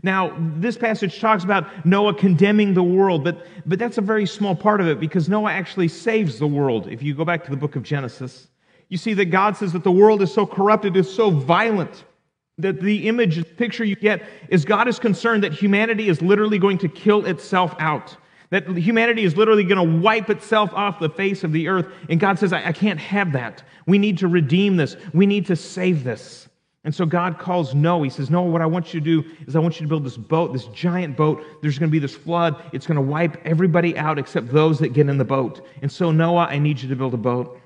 Now, 0.02 0.34
this 0.56 0.76
passage 0.76 1.20
talks 1.20 1.44
about 1.44 1.84
Noah 1.84 2.14
condemning 2.14 2.74
the 2.74 2.82
world, 2.82 3.24
but, 3.24 3.46
but 3.66 3.78
that's 3.78 3.98
a 3.98 4.02
very 4.02 4.26
small 4.26 4.54
part 4.54 4.80
of 4.80 4.88
it 4.88 4.98
because 4.98 5.28
Noah 5.28 5.52
actually 5.52 5.88
saves 5.88 6.38
the 6.38 6.46
world. 6.46 6.88
If 6.88 7.02
you 7.02 7.14
go 7.14 7.24
back 7.24 7.44
to 7.44 7.50
the 7.50 7.56
book 7.56 7.76
of 7.76 7.82
Genesis, 7.82 8.48
you 8.88 8.96
see 8.96 9.14
that 9.14 9.26
God 9.26 9.56
says 9.56 9.72
that 9.72 9.84
the 9.84 9.92
world 9.92 10.22
is 10.22 10.32
so 10.32 10.46
corrupted, 10.46 10.96
is 10.96 11.12
so 11.12 11.30
violent, 11.30 12.04
that 12.58 12.80
the 12.80 13.08
image, 13.08 13.36
the 13.36 13.44
picture 13.44 13.84
you 13.84 13.96
get 13.96 14.22
is 14.48 14.64
God 14.64 14.88
is 14.88 14.98
concerned 14.98 15.42
that 15.44 15.52
humanity 15.52 16.08
is 16.08 16.20
literally 16.20 16.58
going 16.58 16.78
to 16.78 16.88
kill 16.88 17.26
itself 17.26 17.74
out. 17.78 18.16
That 18.50 18.68
humanity 18.68 19.24
is 19.24 19.34
literally 19.34 19.64
going 19.64 19.78
to 19.78 19.98
wipe 19.98 20.28
itself 20.28 20.70
off 20.74 21.00
the 21.00 21.08
face 21.08 21.42
of 21.42 21.52
the 21.52 21.68
earth. 21.68 21.86
And 22.10 22.20
God 22.20 22.38
says, 22.38 22.52
I, 22.52 22.66
I 22.66 22.72
can't 22.72 23.00
have 23.00 23.32
that. 23.32 23.62
We 23.86 23.96
need 23.96 24.18
to 24.18 24.28
redeem 24.28 24.76
this. 24.76 24.96
We 25.14 25.24
need 25.24 25.46
to 25.46 25.56
save 25.56 26.04
this. 26.04 26.48
And 26.84 26.94
so 26.94 27.06
God 27.06 27.38
calls 27.38 27.74
Noah. 27.74 28.04
He 28.04 28.10
says, 28.10 28.28
Noah, 28.28 28.50
what 28.50 28.60
I 28.60 28.66
want 28.66 28.92
you 28.92 29.00
to 29.00 29.04
do 29.04 29.30
is 29.46 29.54
I 29.54 29.60
want 29.60 29.76
you 29.76 29.86
to 29.86 29.88
build 29.88 30.04
this 30.04 30.16
boat, 30.16 30.52
this 30.52 30.66
giant 30.66 31.16
boat. 31.16 31.44
There's 31.62 31.78
going 31.78 31.90
to 31.90 31.92
be 31.92 32.00
this 32.00 32.14
flood. 32.14 32.60
It's 32.72 32.86
going 32.86 32.96
to 32.96 33.02
wipe 33.02 33.40
everybody 33.46 33.96
out 33.96 34.18
except 34.18 34.48
those 34.48 34.80
that 34.80 34.92
get 34.92 35.08
in 35.08 35.16
the 35.16 35.24
boat. 35.24 35.64
And 35.80 35.92
so, 35.92 36.10
Noah, 36.10 36.46
I 36.46 36.58
need 36.58 36.80
you 36.80 36.88
to 36.88 36.96
build 36.96 37.14
a 37.14 37.18
boat. 37.18 37.60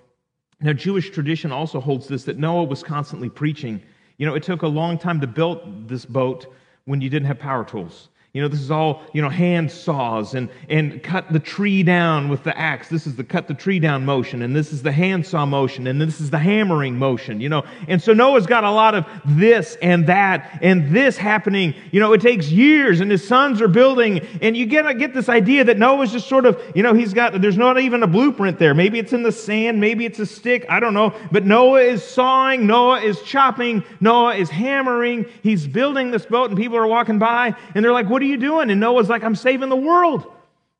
Now, 0.60 0.74
Jewish 0.74 1.10
tradition 1.10 1.50
also 1.50 1.80
holds 1.80 2.08
this 2.08 2.24
that 2.24 2.38
Noah 2.38 2.64
was 2.64 2.82
constantly 2.82 3.30
preaching. 3.30 3.82
You 4.18 4.26
know, 4.26 4.34
it 4.34 4.42
took 4.42 4.62
a 4.62 4.68
long 4.68 4.98
time 4.98 5.20
to 5.20 5.26
build 5.26 5.88
this 5.88 6.04
boat 6.04 6.46
when 6.84 7.00
you 7.00 7.08
didn't 7.08 7.26
have 7.26 7.38
power 7.38 7.64
tools. 7.64 8.08
You 8.36 8.42
know, 8.42 8.48
this 8.48 8.60
is 8.60 8.70
all, 8.70 9.00
you 9.14 9.22
know, 9.22 9.30
hand 9.30 9.72
saws 9.72 10.34
and, 10.34 10.50
and 10.68 11.02
cut 11.02 11.32
the 11.32 11.38
tree 11.38 11.82
down 11.82 12.28
with 12.28 12.44
the 12.44 12.54
axe. 12.54 12.86
This 12.90 13.06
is 13.06 13.16
the 13.16 13.24
cut 13.24 13.48
the 13.48 13.54
tree 13.54 13.78
down 13.78 14.04
motion, 14.04 14.42
and 14.42 14.54
this 14.54 14.74
is 14.74 14.82
the 14.82 14.92
handsaw 14.92 15.46
motion, 15.46 15.86
and 15.86 15.98
this 15.98 16.20
is 16.20 16.28
the 16.28 16.38
hammering 16.38 16.98
motion, 16.98 17.40
you 17.40 17.48
know. 17.48 17.64
And 17.88 18.02
so 18.02 18.12
Noah's 18.12 18.44
got 18.44 18.62
a 18.62 18.70
lot 18.70 18.94
of 18.94 19.06
this 19.24 19.78
and 19.80 20.06
that 20.08 20.58
and 20.60 20.94
this 20.94 21.16
happening. 21.16 21.74
You 21.92 22.00
know, 22.00 22.12
it 22.12 22.20
takes 22.20 22.50
years, 22.50 23.00
and 23.00 23.10
his 23.10 23.26
sons 23.26 23.62
are 23.62 23.68
building, 23.68 24.20
and 24.42 24.54
you 24.54 24.66
get, 24.66 24.98
get 24.98 25.14
this 25.14 25.30
idea 25.30 25.64
that 25.64 25.78
Noah's 25.78 26.12
just 26.12 26.28
sort 26.28 26.44
of, 26.44 26.62
you 26.74 26.82
know, 26.82 26.92
he's 26.92 27.14
got, 27.14 27.40
there's 27.40 27.56
not 27.56 27.80
even 27.80 28.02
a 28.02 28.06
blueprint 28.06 28.58
there. 28.58 28.74
Maybe 28.74 28.98
it's 28.98 29.14
in 29.14 29.22
the 29.22 29.32
sand, 29.32 29.80
maybe 29.80 30.04
it's 30.04 30.18
a 30.18 30.26
stick, 30.26 30.66
I 30.68 30.78
don't 30.78 30.92
know. 30.92 31.14
But 31.32 31.46
Noah 31.46 31.80
is 31.80 32.04
sawing, 32.04 32.66
Noah 32.66 33.00
is 33.00 33.22
chopping, 33.22 33.82
Noah 34.00 34.34
is 34.34 34.50
hammering, 34.50 35.24
he's 35.42 35.66
building 35.66 36.10
this 36.10 36.26
boat, 36.26 36.50
and 36.50 36.58
people 36.58 36.76
are 36.76 36.86
walking 36.86 37.18
by, 37.18 37.56
and 37.74 37.82
they're 37.82 37.94
like, 37.94 38.10
what 38.10 38.25
are 38.26 38.30
you 38.30 38.36
doing? 38.36 38.70
And 38.70 38.80
Noah's 38.80 39.08
like, 39.08 39.24
I'm 39.24 39.34
saving 39.34 39.68
the 39.68 39.76
world. 39.76 40.26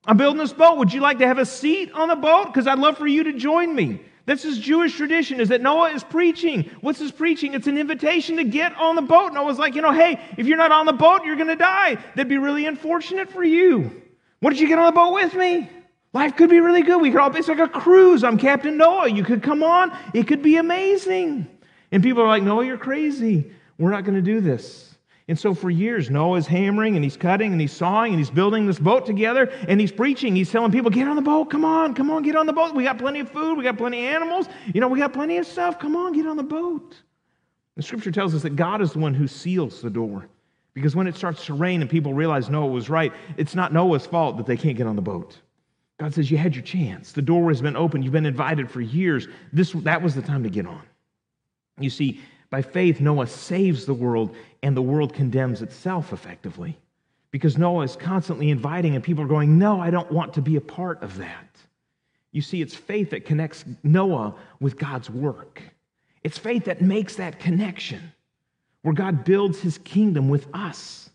I'm 0.04 0.16
building 0.16 0.38
this 0.38 0.52
boat. 0.52 0.78
Would 0.78 0.92
you 0.92 1.00
like 1.00 1.18
to 1.18 1.26
have 1.26 1.38
a 1.38 1.46
seat 1.46 1.92
on 1.92 2.08
the 2.08 2.16
boat? 2.16 2.46
Because 2.46 2.66
I'd 2.66 2.78
love 2.78 2.98
for 2.98 3.06
you 3.06 3.24
to 3.24 3.32
join 3.32 3.74
me. 3.74 4.00
This 4.24 4.44
is 4.44 4.58
Jewish 4.58 4.96
tradition, 4.96 5.40
is 5.40 5.50
that 5.50 5.62
Noah 5.62 5.90
is 5.90 6.02
preaching. 6.02 6.68
What's 6.80 6.98
his 6.98 7.12
preaching? 7.12 7.54
It's 7.54 7.68
an 7.68 7.78
invitation 7.78 8.36
to 8.36 8.44
get 8.44 8.74
on 8.76 8.96
the 8.96 9.02
boat. 9.02 9.32
Noah's 9.32 9.58
like, 9.58 9.76
you 9.76 9.82
know, 9.82 9.92
hey, 9.92 10.20
if 10.36 10.46
you're 10.46 10.56
not 10.56 10.72
on 10.72 10.86
the 10.86 10.92
boat, 10.92 11.24
you're 11.24 11.36
going 11.36 11.46
to 11.46 11.56
die. 11.56 11.94
That'd 12.16 12.28
be 12.28 12.38
really 12.38 12.66
unfortunate 12.66 13.30
for 13.30 13.44
you. 13.44 14.02
What 14.40 14.50
did 14.50 14.60
you 14.60 14.66
get 14.66 14.80
on 14.80 14.86
the 14.86 14.92
boat 14.92 15.12
with 15.12 15.34
me? 15.34 15.70
Life 16.12 16.36
could 16.36 16.50
be 16.50 16.60
really 16.60 16.82
good. 16.82 17.00
We 17.00 17.10
could 17.10 17.20
all, 17.20 17.34
it's 17.36 17.46
like 17.46 17.58
a 17.58 17.68
cruise. 17.68 18.24
I'm 18.24 18.38
Captain 18.38 18.76
Noah. 18.76 19.08
You 19.08 19.22
could 19.22 19.42
come 19.42 19.62
on. 19.62 19.96
It 20.12 20.26
could 20.26 20.42
be 20.42 20.56
amazing. 20.56 21.46
And 21.92 22.02
people 22.02 22.22
are 22.22 22.28
like, 22.28 22.42
no, 22.42 22.62
you're 22.62 22.78
crazy. 22.78 23.52
We're 23.78 23.90
not 23.90 24.04
going 24.04 24.16
to 24.16 24.22
do 24.22 24.40
this. 24.40 24.85
And 25.28 25.36
so 25.38 25.54
for 25.54 25.70
years, 25.70 26.08
Noah's 26.08 26.46
hammering 26.46 26.94
and 26.94 27.02
he's 27.02 27.16
cutting 27.16 27.50
and 27.50 27.60
he's 27.60 27.72
sawing 27.72 28.12
and 28.12 28.20
he's 28.20 28.30
building 28.30 28.66
this 28.66 28.78
boat 28.78 29.06
together 29.06 29.50
and 29.66 29.80
he's 29.80 29.90
preaching. 29.90 30.36
He's 30.36 30.50
telling 30.50 30.70
people, 30.70 30.90
get 30.90 31.08
on 31.08 31.16
the 31.16 31.22
boat. 31.22 31.50
Come 31.50 31.64
on, 31.64 31.94
come 31.94 32.10
on, 32.10 32.22
get 32.22 32.36
on 32.36 32.46
the 32.46 32.52
boat. 32.52 32.74
We 32.74 32.84
got 32.84 32.98
plenty 32.98 33.20
of 33.20 33.30
food. 33.30 33.58
We 33.58 33.64
got 33.64 33.76
plenty 33.76 34.06
of 34.06 34.14
animals. 34.14 34.48
You 34.72 34.80
know, 34.80 34.86
we 34.86 35.00
got 35.00 35.12
plenty 35.12 35.38
of 35.38 35.46
stuff. 35.46 35.80
Come 35.80 35.96
on, 35.96 36.12
get 36.12 36.26
on 36.26 36.36
the 36.36 36.44
boat. 36.44 36.94
The 37.74 37.82
scripture 37.82 38.12
tells 38.12 38.34
us 38.34 38.42
that 38.42 38.56
God 38.56 38.80
is 38.80 38.92
the 38.92 39.00
one 39.00 39.14
who 39.14 39.26
seals 39.26 39.82
the 39.82 39.90
door. 39.90 40.28
Because 40.74 40.94
when 40.94 41.06
it 41.06 41.16
starts 41.16 41.44
to 41.46 41.54
rain 41.54 41.80
and 41.80 41.90
people 41.90 42.14
realize 42.14 42.48
Noah 42.48 42.66
was 42.66 42.88
right, 42.88 43.12
it's 43.36 43.54
not 43.54 43.72
Noah's 43.72 44.06
fault 44.06 44.36
that 44.36 44.46
they 44.46 44.56
can't 44.56 44.76
get 44.76 44.86
on 44.86 44.94
the 44.94 45.02
boat. 45.02 45.40
God 45.98 46.14
says, 46.14 46.30
You 46.30 46.36
had 46.36 46.54
your 46.54 46.62
chance. 46.62 47.12
The 47.12 47.22
door 47.22 47.48
has 47.48 47.62
been 47.62 47.76
open. 47.76 48.02
You've 48.02 48.12
been 48.12 48.26
invited 48.26 48.70
for 48.70 48.80
years. 48.80 49.26
This, 49.52 49.72
that 49.72 50.02
was 50.02 50.14
the 50.14 50.22
time 50.22 50.42
to 50.42 50.50
get 50.50 50.66
on. 50.66 50.82
You 51.78 51.90
see, 51.90 52.20
by 52.56 52.62
faith, 52.62 53.02
Noah 53.02 53.26
saves 53.26 53.84
the 53.84 53.92
world, 53.92 54.34
and 54.62 54.74
the 54.74 54.80
world 54.80 55.12
condemns 55.12 55.60
itself 55.60 56.14
effectively. 56.14 56.78
Because 57.30 57.58
Noah 57.58 57.84
is 57.84 57.96
constantly 57.96 58.48
inviting, 58.48 58.94
and 58.94 59.04
people 59.04 59.22
are 59.24 59.28
going, 59.28 59.58
No, 59.58 59.78
I 59.78 59.90
don't 59.90 60.10
want 60.10 60.32
to 60.32 60.40
be 60.40 60.56
a 60.56 60.60
part 60.62 61.02
of 61.02 61.18
that. 61.18 61.50
You 62.32 62.40
see, 62.40 62.62
it's 62.62 62.74
faith 62.74 63.10
that 63.10 63.26
connects 63.26 63.66
Noah 63.82 64.36
with 64.58 64.78
God's 64.78 65.10
work. 65.10 65.60
It's 66.24 66.38
faith 66.38 66.64
that 66.64 66.80
makes 66.80 67.16
that 67.16 67.40
connection 67.40 68.14
where 68.80 68.94
God 68.94 69.24
builds 69.24 69.60
his 69.60 69.76
kingdom 69.76 70.30
with 70.30 70.48
us. 70.54 71.10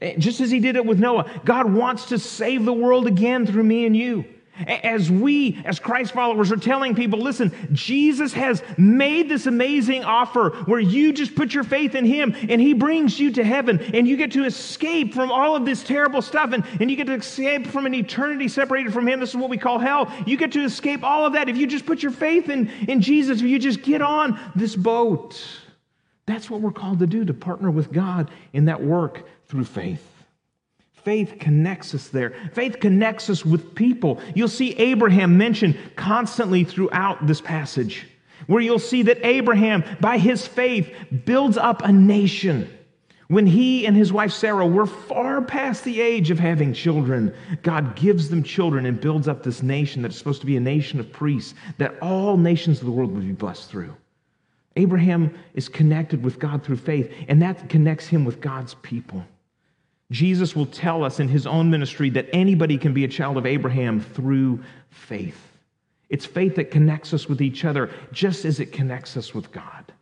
Eh, 0.00 0.16
just 0.18 0.40
as 0.40 0.50
he 0.50 0.58
did 0.58 0.74
it 0.74 0.84
with 0.84 0.98
Noah, 0.98 1.30
God 1.44 1.72
wants 1.72 2.06
to 2.06 2.18
save 2.18 2.64
the 2.64 2.72
world 2.72 3.06
again 3.06 3.46
through 3.46 3.62
me 3.62 3.86
and 3.86 3.96
you. 3.96 4.24
As 4.66 5.10
we, 5.10 5.60
as 5.64 5.78
Christ 5.78 6.12
followers, 6.12 6.52
are 6.52 6.56
telling 6.56 6.94
people, 6.94 7.18
listen, 7.18 7.52
Jesus 7.72 8.32
has 8.32 8.62
made 8.76 9.28
this 9.28 9.46
amazing 9.46 10.04
offer 10.04 10.50
where 10.66 10.80
you 10.80 11.12
just 11.12 11.34
put 11.34 11.54
your 11.54 11.64
faith 11.64 11.94
in 11.94 12.04
Him 12.04 12.34
and 12.48 12.60
He 12.60 12.72
brings 12.72 13.18
you 13.18 13.32
to 13.32 13.44
heaven 13.44 13.80
and 13.94 14.06
you 14.06 14.16
get 14.16 14.32
to 14.32 14.44
escape 14.44 15.14
from 15.14 15.30
all 15.30 15.56
of 15.56 15.64
this 15.64 15.82
terrible 15.82 16.22
stuff 16.22 16.52
and, 16.52 16.64
and 16.80 16.90
you 16.90 16.96
get 16.96 17.06
to 17.06 17.14
escape 17.14 17.66
from 17.66 17.86
an 17.86 17.94
eternity 17.94 18.48
separated 18.48 18.92
from 18.92 19.08
Him. 19.08 19.20
This 19.20 19.30
is 19.30 19.36
what 19.36 19.50
we 19.50 19.58
call 19.58 19.78
hell. 19.78 20.12
You 20.26 20.36
get 20.36 20.52
to 20.52 20.64
escape 20.64 21.02
all 21.04 21.26
of 21.26 21.32
that 21.34 21.48
if 21.48 21.56
you 21.56 21.66
just 21.66 21.86
put 21.86 22.02
your 22.02 22.12
faith 22.12 22.48
in, 22.48 22.68
in 22.88 23.00
Jesus, 23.00 23.40
if 23.40 23.46
you 23.46 23.58
just 23.58 23.82
get 23.82 24.02
on 24.02 24.38
this 24.54 24.76
boat. 24.76 25.42
That's 26.26 26.48
what 26.48 26.60
we're 26.60 26.70
called 26.70 27.00
to 27.00 27.06
do, 27.06 27.24
to 27.24 27.34
partner 27.34 27.70
with 27.70 27.92
God 27.92 28.30
in 28.52 28.66
that 28.66 28.82
work 28.82 29.26
through 29.48 29.64
faith. 29.64 30.06
Faith 31.04 31.36
connects 31.38 31.94
us 31.94 32.08
there. 32.08 32.34
Faith 32.52 32.78
connects 32.80 33.30
us 33.30 33.44
with 33.44 33.74
people. 33.74 34.20
You'll 34.34 34.48
see 34.48 34.74
Abraham 34.76 35.38
mentioned 35.38 35.78
constantly 35.96 36.64
throughout 36.64 37.26
this 37.26 37.40
passage, 37.40 38.06
where 38.46 38.60
you'll 38.60 38.78
see 38.78 39.02
that 39.02 39.24
Abraham, 39.24 39.84
by 40.00 40.18
his 40.18 40.46
faith, 40.46 40.92
builds 41.24 41.56
up 41.56 41.82
a 41.82 41.92
nation. 41.92 42.68
When 43.28 43.46
he 43.46 43.86
and 43.86 43.96
his 43.96 44.12
wife 44.12 44.32
Sarah 44.32 44.66
were 44.66 44.86
far 44.86 45.40
past 45.40 45.84
the 45.84 46.00
age 46.00 46.32
of 46.32 46.40
having 46.40 46.72
children, 46.72 47.32
God 47.62 47.94
gives 47.94 48.28
them 48.28 48.42
children 48.42 48.86
and 48.86 49.00
builds 49.00 49.28
up 49.28 49.44
this 49.44 49.62
nation 49.62 50.02
that's 50.02 50.18
supposed 50.18 50.40
to 50.40 50.46
be 50.46 50.56
a 50.56 50.60
nation 50.60 50.98
of 50.98 51.12
priests 51.12 51.54
that 51.78 51.94
all 52.02 52.36
nations 52.36 52.80
of 52.80 52.86
the 52.86 52.90
world 52.90 53.12
would 53.12 53.26
be 53.26 53.32
blessed 53.32 53.70
through. 53.70 53.94
Abraham 54.76 55.32
is 55.54 55.68
connected 55.68 56.24
with 56.24 56.38
God 56.38 56.64
through 56.64 56.76
faith, 56.76 57.12
and 57.28 57.40
that 57.40 57.68
connects 57.68 58.06
him 58.06 58.24
with 58.24 58.40
God's 58.40 58.74
people. 58.74 59.24
Jesus 60.10 60.56
will 60.56 60.66
tell 60.66 61.04
us 61.04 61.20
in 61.20 61.28
his 61.28 61.46
own 61.46 61.70
ministry 61.70 62.10
that 62.10 62.28
anybody 62.32 62.76
can 62.76 62.92
be 62.92 63.04
a 63.04 63.08
child 63.08 63.36
of 63.36 63.46
Abraham 63.46 64.00
through 64.00 64.62
faith. 64.90 65.50
It's 66.08 66.26
faith 66.26 66.56
that 66.56 66.72
connects 66.72 67.14
us 67.14 67.28
with 67.28 67.40
each 67.40 67.64
other 67.64 67.90
just 68.12 68.44
as 68.44 68.58
it 68.58 68.72
connects 68.72 69.16
us 69.16 69.32
with 69.34 69.52
God. 69.52 69.92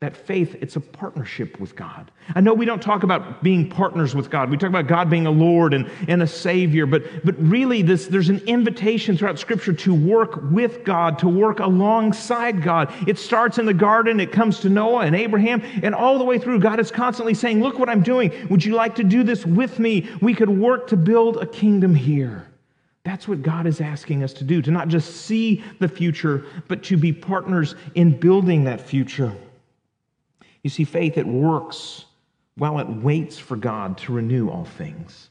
That 0.00 0.16
faith, 0.16 0.54
it's 0.60 0.76
a 0.76 0.80
partnership 0.80 1.58
with 1.58 1.74
God. 1.74 2.12
I 2.36 2.40
know 2.40 2.54
we 2.54 2.64
don't 2.64 2.80
talk 2.80 3.02
about 3.02 3.42
being 3.42 3.68
partners 3.68 4.14
with 4.14 4.30
God. 4.30 4.48
We 4.48 4.56
talk 4.56 4.68
about 4.68 4.86
God 4.86 5.10
being 5.10 5.26
a 5.26 5.30
Lord 5.32 5.74
and, 5.74 5.90
and 6.06 6.22
a 6.22 6.26
Savior, 6.26 6.86
but, 6.86 7.02
but 7.24 7.34
really 7.36 7.82
this, 7.82 8.06
there's 8.06 8.28
an 8.28 8.38
invitation 8.46 9.18
throughout 9.18 9.40
Scripture 9.40 9.72
to 9.72 9.92
work 9.92 10.38
with 10.52 10.84
God, 10.84 11.18
to 11.18 11.28
work 11.28 11.58
alongside 11.58 12.62
God. 12.62 12.94
It 13.08 13.18
starts 13.18 13.58
in 13.58 13.66
the 13.66 13.74
garden, 13.74 14.20
it 14.20 14.30
comes 14.30 14.60
to 14.60 14.68
Noah 14.68 15.00
and 15.00 15.16
Abraham, 15.16 15.62
and 15.82 15.96
all 15.96 16.16
the 16.16 16.24
way 16.24 16.38
through, 16.38 16.60
God 16.60 16.78
is 16.78 16.92
constantly 16.92 17.34
saying, 17.34 17.60
Look 17.60 17.80
what 17.80 17.88
I'm 17.88 18.02
doing. 18.02 18.30
Would 18.50 18.64
you 18.64 18.74
like 18.74 18.94
to 18.96 19.04
do 19.04 19.24
this 19.24 19.44
with 19.44 19.80
me? 19.80 20.08
We 20.22 20.32
could 20.32 20.50
work 20.50 20.86
to 20.88 20.96
build 20.96 21.38
a 21.38 21.46
kingdom 21.46 21.92
here. 21.92 22.46
That's 23.02 23.26
what 23.26 23.42
God 23.42 23.66
is 23.66 23.80
asking 23.80 24.22
us 24.22 24.32
to 24.34 24.44
do, 24.44 24.62
to 24.62 24.70
not 24.70 24.86
just 24.86 25.22
see 25.22 25.64
the 25.80 25.88
future, 25.88 26.44
but 26.68 26.84
to 26.84 26.96
be 26.96 27.12
partners 27.12 27.74
in 27.96 28.16
building 28.16 28.62
that 28.64 28.80
future. 28.80 29.34
You 30.62 30.70
see, 30.70 30.84
faith, 30.84 31.16
it 31.18 31.26
works 31.26 32.04
while 32.56 32.78
it 32.78 32.88
waits 32.88 33.38
for 33.38 33.56
God 33.56 33.98
to 33.98 34.12
renew 34.12 34.48
all 34.50 34.64
things. 34.64 35.30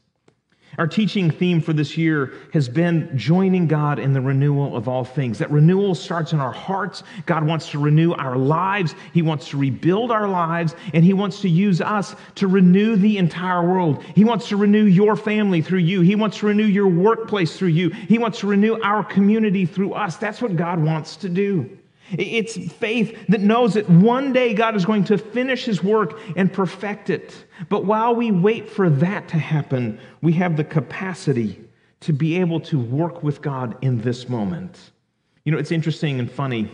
Our 0.76 0.86
teaching 0.86 1.30
theme 1.30 1.60
for 1.60 1.72
this 1.72 1.96
year 1.96 2.34
has 2.52 2.68
been 2.68 3.10
joining 3.16 3.66
God 3.66 3.98
in 3.98 4.12
the 4.12 4.20
renewal 4.20 4.76
of 4.76 4.86
all 4.86 5.04
things. 5.04 5.38
That 5.38 5.50
renewal 5.50 5.94
starts 5.94 6.32
in 6.32 6.40
our 6.40 6.52
hearts. 6.52 7.02
God 7.26 7.44
wants 7.44 7.70
to 7.70 7.78
renew 7.78 8.12
our 8.12 8.36
lives. 8.36 8.94
He 9.14 9.22
wants 9.22 9.48
to 9.48 9.56
rebuild 9.56 10.12
our 10.12 10.28
lives, 10.28 10.74
and 10.92 11.04
He 11.04 11.14
wants 11.14 11.40
to 11.40 11.48
use 11.48 11.80
us 11.80 12.14
to 12.36 12.46
renew 12.46 12.96
the 12.96 13.16
entire 13.18 13.66
world. 13.66 14.04
He 14.14 14.24
wants 14.24 14.48
to 14.48 14.56
renew 14.56 14.84
your 14.84 15.16
family 15.16 15.62
through 15.62 15.80
you. 15.80 16.02
He 16.02 16.14
wants 16.14 16.38
to 16.38 16.46
renew 16.46 16.66
your 16.66 16.88
workplace 16.88 17.56
through 17.56 17.68
you. 17.68 17.88
He 17.90 18.18
wants 18.18 18.40
to 18.40 18.46
renew 18.46 18.78
our 18.82 19.02
community 19.02 19.64
through 19.66 19.94
us. 19.94 20.16
That's 20.16 20.42
what 20.42 20.54
God 20.54 20.82
wants 20.82 21.16
to 21.16 21.28
do. 21.28 21.78
It's 22.12 22.56
faith 22.72 23.16
that 23.28 23.40
knows 23.40 23.74
that 23.74 23.88
one 23.88 24.32
day 24.32 24.54
God 24.54 24.76
is 24.76 24.84
going 24.84 25.04
to 25.04 25.18
finish 25.18 25.64
his 25.64 25.82
work 25.82 26.18
and 26.36 26.52
perfect 26.52 27.10
it. 27.10 27.44
But 27.68 27.84
while 27.84 28.14
we 28.14 28.30
wait 28.30 28.68
for 28.68 28.88
that 28.88 29.28
to 29.28 29.38
happen, 29.38 30.00
we 30.22 30.32
have 30.34 30.56
the 30.56 30.64
capacity 30.64 31.60
to 32.00 32.12
be 32.12 32.38
able 32.38 32.60
to 32.60 32.78
work 32.78 33.22
with 33.22 33.42
God 33.42 33.76
in 33.82 34.00
this 34.00 34.28
moment. 34.28 34.92
You 35.44 35.52
know, 35.52 35.58
it's 35.58 35.72
interesting 35.72 36.18
and 36.18 36.30
funny, 36.30 36.70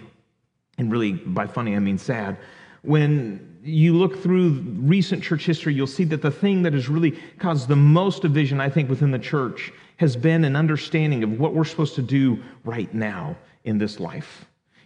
and 0.79 0.92
really 0.92 1.12
by 1.12 1.47
funny 1.47 1.75
I 1.75 1.79
mean 1.79 1.99
sad. 1.99 2.37
When 2.83 3.59
you 3.64 3.94
look 3.94 4.23
through 4.23 4.51
recent 4.83 5.23
church 5.23 5.47
history, 5.47 5.73
you'll 5.73 5.87
see 5.87 6.05
that 6.05 6.20
the 6.20 6.31
thing 6.31 6.62
that 6.62 6.75
has 6.75 6.88
really 6.88 7.12
caused 7.38 7.68
the 7.68 7.77
most 7.77 8.23
division, 8.23 8.61
I 8.61 8.68
think, 8.68 8.90
within 8.90 9.11
the 9.11 9.18
church 9.18 9.73
has 9.97 10.16
been 10.16 10.44
an 10.44 10.55
understanding 10.55 11.25
of 11.25 11.40
what 11.40 11.55
we're 11.55 11.64
supposed 11.64 11.94
to 11.94 12.03
do 12.03 12.42
right 12.64 12.92
now 12.92 13.37
in 13.64 13.79
this 13.79 13.99
life. 13.99 14.44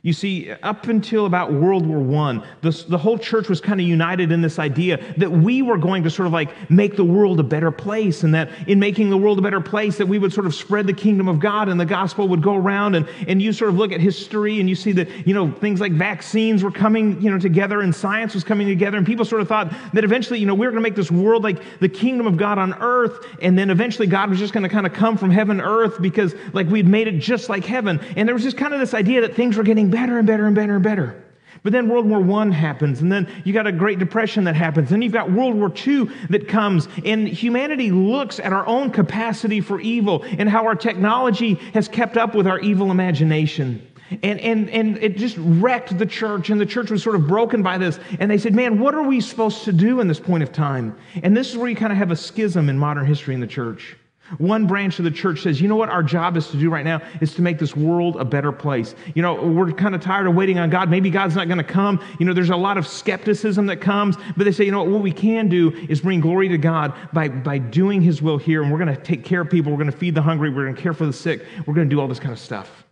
You 0.09 0.14
see, 0.14 0.51
up 0.62 0.88
until 0.88 1.27
about 1.27 1.53
World 1.53 1.85
War 1.85 1.99
I, 2.18 2.42
the, 2.62 2.71
the 2.88 2.97
whole 2.97 3.18
church 3.18 3.51
was 3.51 3.61
kind 3.61 3.79
of 3.79 3.87
united 3.87 4.33
in 4.33 4.40
this 4.40 4.59
idea 4.59 4.97
that 5.18 5.31
we 5.31 5.61
were 5.61 5.77
going 5.77 6.03
to 6.05 6.09
sort 6.09 6.27
of 6.27 6.33
like 6.33 6.71
make 6.71 6.97
the 6.97 7.05
world 7.05 7.38
a 7.40 7.42
better 7.42 7.71
place, 7.71 8.23
and 8.23 8.33
that 8.35 8.49
in 8.66 8.81
making 8.81 9.11
the 9.11 9.18
world 9.18 9.38
a 9.38 9.42
better 9.42 9.61
place, 9.61 9.99
that 9.99 10.07
we 10.07 10.18
would 10.18 10.33
sort 10.33 10.47
of 10.47 10.55
spread 10.55 10.87
the 10.87 10.94
kingdom 10.94 11.29
of 11.29 11.40
God 11.40 11.68
and 11.68 11.79
the 11.79 11.85
gospel 11.85 12.27
would 12.29 12.42
go 12.42 12.57
around. 12.57 12.94
And, 12.94 13.07
and 13.27 13.42
you 13.42 13.53
sort 13.53 13.68
of 13.68 13.77
look 13.77 13.92
at 13.92 14.01
history 14.01 14.61
and 14.61 14.66
you 14.66 14.75
see 14.75 14.92
that, 14.92 15.27
you 15.27 15.35
know, 15.35 15.53
things 15.53 15.79
like 15.79 15.92
vaccines 15.92 16.64
were 16.64 16.71
coming, 16.71 17.21
you 17.21 17.31
know, 17.31 17.38
together 17.38 17.83
and 17.83 17.94
science 17.94 18.33
was 18.33 18.44
coming 18.44 18.66
together. 18.66 18.97
And 18.97 19.07
people 19.07 19.27
sort 19.27 19.42
of 19.42 19.49
thought 19.49 19.71
that 19.92 20.05
eventually, 20.05 20.38
you 20.38 20.47
know, 20.47 20.55
we 20.55 20.64
were 20.64 20.73
going 20.73 20.83
to 20.83 20.88
make 20.88 20.97
this 20.97 21.11
world 21.11 21.44
like 21.44 21.61
the 21.81 21.88
kingdom 21.90 22.27
of 22.27 22.38
God 22.38 22.57
on 22.57 22.73
earth. 22.81 23.27
And 23.42 23.59
then 23.59 23.68
eventually 23.68 24.07
God 24.07 24.31
was 24.31 24.38
just 24.38 24.55
going 24.55 24.62
to 24.62 24.71
kind 24.71 24.87
of 24.87 24.94
come 24.94 25.18
from 25.18 25.31
heaven 25.31 25.59
to 25.59 25.64
earth 25.64 26.01
because 26.01 26.35
like 26.55 26.66
we'd 26.68 26.88
made 26.88 27.09
it 27.09 27.18
just 27.18 27.51
like 27.51 27.66
heaven. 27.66 28.01
And 28.16 28.27
there 28.27 28.35
was 28.35 28.44
just 28.44 28.57
kind 28.57 28.73
of 28.73 28.81
this 28.81 28.94
idea 28.94 29.21
that 29.21 29.35
things 29.35 29.59
were 29.59 29.62
getting 29.62 29.90
better 29.90 29.98
and 30.07 30.27
better 30.27 30.47
and 30.47 30.55
better 30.55 30.75
and 30.75 30.85
better. 30.85 31.25
But 31.63 31.73
then 31.73 31.89
World 31.89 32.07
War 32.07 32.41
I 32.41 32.53
happens, 32.53 33.01
and 33.01 33.11
then 33.11 33.29
you 33.45 33.53
got 33.53 33.67
a 33.67 33.73
Great 33.73 33.99
Depression 33.99 34.45
that 34.45 34.55
happens, 34.55 34.93
and 34.93 35.03
you've 35.03 35.13
got 35.13 35.31
World 35.31 35.55
War 35.55 35.73
II 35.87 36.09
that 36.31 36.47
comes, 36.47 36.89
and 37.05 37.27
humanity 37.27 37.91
looks 37.91 38.39
at 38.39 38.53
our 38.53 38.67
own 38.67 38.91
capacity 38.91 39.61
for 39.61 39.81
evil 39.81 40.25
and 40.39 40.49
how 40.49 40.67
our 40.67 40.77
technology 40.77 41.55
has 41.75 41.89
kept 41.89 42.17
up 42.17 42.35
with 42.35 42.47
our 42.47 42.61
evil 42.61 42.91
imagination. 42.91 43.85
And, 44.23 44.41
and, 44.41 44.71
and 44.71 44.97
it 44.99 45.19
just 45.19 45.37
wrecked 45.39 45.99
the 45.99 46.07
church, 46.07 46.49
and 46.51 46.61
the 46.61 46.67
church 46.67 46.91
was 46.91 47.03
sort 47.03 47.17
of 47.17 47.27
broken 47.27 47.63
by 47.63 47.77
this. 47.77 47.99
And 48.21 48.31
they 48.31 48.39
said, 48.39 48.55
Man, 48.55 48.79
what 48.79 48.95
are 48.95 49.03
we 49.03 49.21
supposed 49.21 49.65
to 49.65 49.73
do 49.73 50.01
in 50.01 50.09
this 50.09 50.21
point 50.21 50.43
of 50.43 50.53
time? 50.53 50.97
And 51.23 51.37
this 51.37 51.51
is 51.51 51.59
where 51.59 51.69
you 51.69 51.77
kind 51.77 51.93
of 51.93 51.99
have 51.99 52.11
a 52.11 52.17
schism 52.17 52.71
in 52.71 52.79
modern 52.79 53.05
history 53.05 53.35
in 53.35 53.41
the 53.41 53.47
church. 53.47 53.97
One 54.37 54.67
branch 54.67 54.99
of 54.99 55.05
the 55.07 55.11
church 55.11 55.41
says, 55.41 55.61
you 55.61 55.69
know 55.69 55.77
what 55.77 55.88
our 55.88 56.03
job 56.03 56.37
is 56.37 56.49
to 56.49 56.59
do 56.59 56.69
right 56.69 56.85
now 56.85 57.01
is 57.21 57.35
to 57.37 57.43
make 57.43 57.59
this 57.59 57.75
world 57.75 58.17
a 58.17 58.25
better 58.25 58.53
place. 58.53 58.95
You 59.14 59.23
know, 59.23 59.35
we're 59.35 59.73
kind 59.73 59.95
of 59.95 60.03
tired 60.03 60.27
of 60.27 60.35
waiting 60.35 60.59
on 60.59 60.69
God. 60.69 60.91
Maybe 60.91 61.09
God's 61.09 61.35
not 61.35 61.49
going 61.49 61.59
to 61.59 61.64
come. 61.64 62.05
You 62.21 62.27
know, 62.27 62.35
there's 62.35 62.51
a 62.51 62.57
lot 62.57 62.77
of 62.77 62.87
skepticism 62.87 63.67
that 63.67 63.81
comes, 63.81 64.17
but 64.37 64.45
they 64.45 64.53
say, 64.53 64.64
you 64.64 64.71
know 64.71 64.83
what, 64.83 64.93
what 64.93 65.03
we 65.03 65.12
can 65.12 65.49
do 65.49 65.71
is 65.88 66.03
bring 66.03 66.21
glory 66.21 66.49
to 66.49 66.59
God 66.59 66.93
by, 67.12 67.29
by 67.29 67.59
doing 67.59 68.03
his 68.03 68.21
will 68.21 68.38
here, 68.38 68.62
and 68.62 68.71
we're 68.71 68.79
going 68.79 68.95
to 68.95 69.03
take 69.03 69.25
care 69.25 69.41
of 69.41 69.51
people. 69.51 69.73
We're 69.73 69.79
going 69.79 69.91
to 69.91 69.97
feed 69.97 70.14
the 70.14 70.23
hungry. 70.23 70.51
We're 70.51 70.64
going 70.64 70.77
to 70.77 70.83
care 70.83 70.93
for 70.93 71.07
the 71.07 71.12
sick. 71.12 71.47
We're 71.67 71.75
going 71.75 71.88
to 71.88 71.95
do 71.95 72.01
all 72.01 72.09
this 72.09 72.21
kind 72.21 72.33
of 72.33 72.38
stuff. 72.38 72.85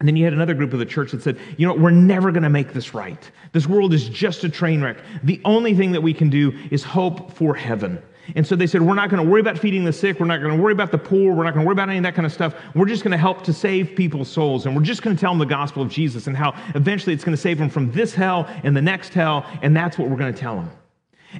And 0.00 0.06
then 0.06 0.14
you 0.14 0.24
had 0.24 0.32
another 0.32 0.54
group 0.54 0.72
of 0.72 0.78
the 0.78 0.86
church 0.86 1.10
that 1.10 1.22
said, 1.22 1.38
you 1.56 1.66
know, 1.66 1.74
we're 1.74 1.90
never 1.90 2.30
going 2.30 2.44
to 2.44 2.48
make 2.50 2.72
this 2.72 2.94
right. 2.94 3.30
This 3.52 3.66
world 3.66 3.92
is 3.92 4.08
just 4.08 4.44
a 4.44 4.48
train 4.48 4.80
wreck. 4.80 4.98
The 5.24 5.40
only 5.44 5.74
thing 5.74 5.90
that 5.92 6.02
we 6.02 6.14
can 6.14 6.30
do 6.30 6.56
is 6.70 6.84
hope 6.84 7.32
for 7.32 7.54
heaven. 7.54 8.00
And 8.36 8.46
so 8.46 8.56
they 8.56 8.66
said, 8.66 8.82
We're 8.82 8.94
not 8.94 9.10
going 9.10 9.24
to 9.24 9.28
worry 9.28 9.40
about 9.40 9.58
feeding 9.58 9.84
the 9.84 9.92
sick. 9.92 10.20
We're 10.20 10.26
not 10.26 10.40
going 10.40 10.56
to 10.56 10.62
worry 10.62 10.72
about 10.72 10.90
the 10.90 10.98
poor. 10.98 11.34
We're 11.34 11.44
not 11.44 11.54
going 11.54 11.64
to 11.64 11.66
worry 11.66 11.74
about 11.74 11.88
any 11.88 11.98
of 11.98 12.04
that 12.04 12.14
kind 12.14 12.26
of 12.26 12.32
stuff. 12.32 12.54
We're 12.74 12.86
just 12.86 13.02
going 13.02 13.12
to 13.12 13.18
help 13.18 13.42
to 13.44 13.52
save 13.52 13.94
people's 13.96 14.28
souls. 14.28 14.66
And 14.66 14.76
we're 14.76 14.82
just 14.82 15.02
going 15.02 15.16
to 15.16 15.20
tell 15.20 15.30
them 15.30 15.38
the 15.38 15.46
gospel 15.46 15.82
of 15.82 15.88
Jesus 15.88 16.26
and 16.26 16.36
how 16.36 16.54
eventually 16.74 17.14
it's 17.14 17.24
going 17.24 17.36
to 17.36 17.40
save 17.40 17.58
them 17.58 17.70
from 17.70 17.90
this 17.92 18.14
hell 18.14 18.48
and 18.62 18.76
the 18.76 18.82
next 18.82 19.14
hell. 19.14 19.46
And 19.62 19.76
that's 19.76 19.98
what 19.98 20.08
we're 20.08 20.16
going 20.16 20.32
to 20.32 20.40
tell 20.40 20.56
them. 20.56 20.70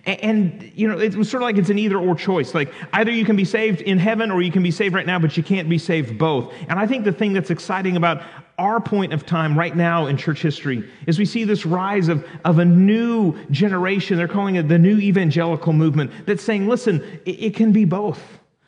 And, 0.05 0.71
you 0.75 0.87
know, 0.87 0.99
it 0.99 1.15
was 1.15 1.31
sort 1.31 1.43
of 1.43 1.47
like 1.47 1.57
it's 1.57 1.71
an 1.71 1.79
either 1.79 1.99
or 1.99 2.15
choice. 2.15 2.55
Like 2.55 2.73
either 2.93 3.11
you 3.11 3.25
can 3.25 3.37
be 3.37 3.45
saved 3.45 3.81
in 3.81 3.99
heaven 3.99 4.31
or 4.31 4.43
you 4.43 4.53
can 4.53 4.63
be 4.63 4.71
saved 4.71 4.95
right 4.95 5.07
now, 5.07 5.19
but 5.19 5.37
you 5.37 5.43
can't 5.43 5.69
be 5.69 5.79
saved 5.79 6.19
both. 6.19 6.53
And 6.69 6.79
I 6.79 6.87
think 6.87 7.05
the 7.05 7.13
thing 7.13 7.33
that's 7.33 7.51
exciting 7.51 7.97
about 7.97 8.23
our 8.59 8.81
point 8.81 9.13
of 9.13 9.25
time 9.25 9.57
right 9.57 9.75
now 9.75 10.07
in 10.07 10.17
church 10.17 10.43
history 10.43 10.89
is 11.07 11.19
we 11.19 11.25
see 11.25 11.45
this 11.45 11.65
rise 11.65 12.09
of, 12.09 12.27
of 12.45 12.59
a 12.59 12.65
new 12.65 13.35
generation. 13.51 14.17
They're 14.17 14.29
calling 14.29 14.57
it 14.57 14.69
the 14.69 14.79
new 14.79 14.99
evangelical 14.99 15.73
movement 15.73 16.11
that's 16.27 16.43
saying, 16.43 16.67
listen, 16.69 17.21
it, 17.25 17.43
it 17.43 17.55
can 17.55 17.73
be 17.73 17.85
both. 17.85 18.21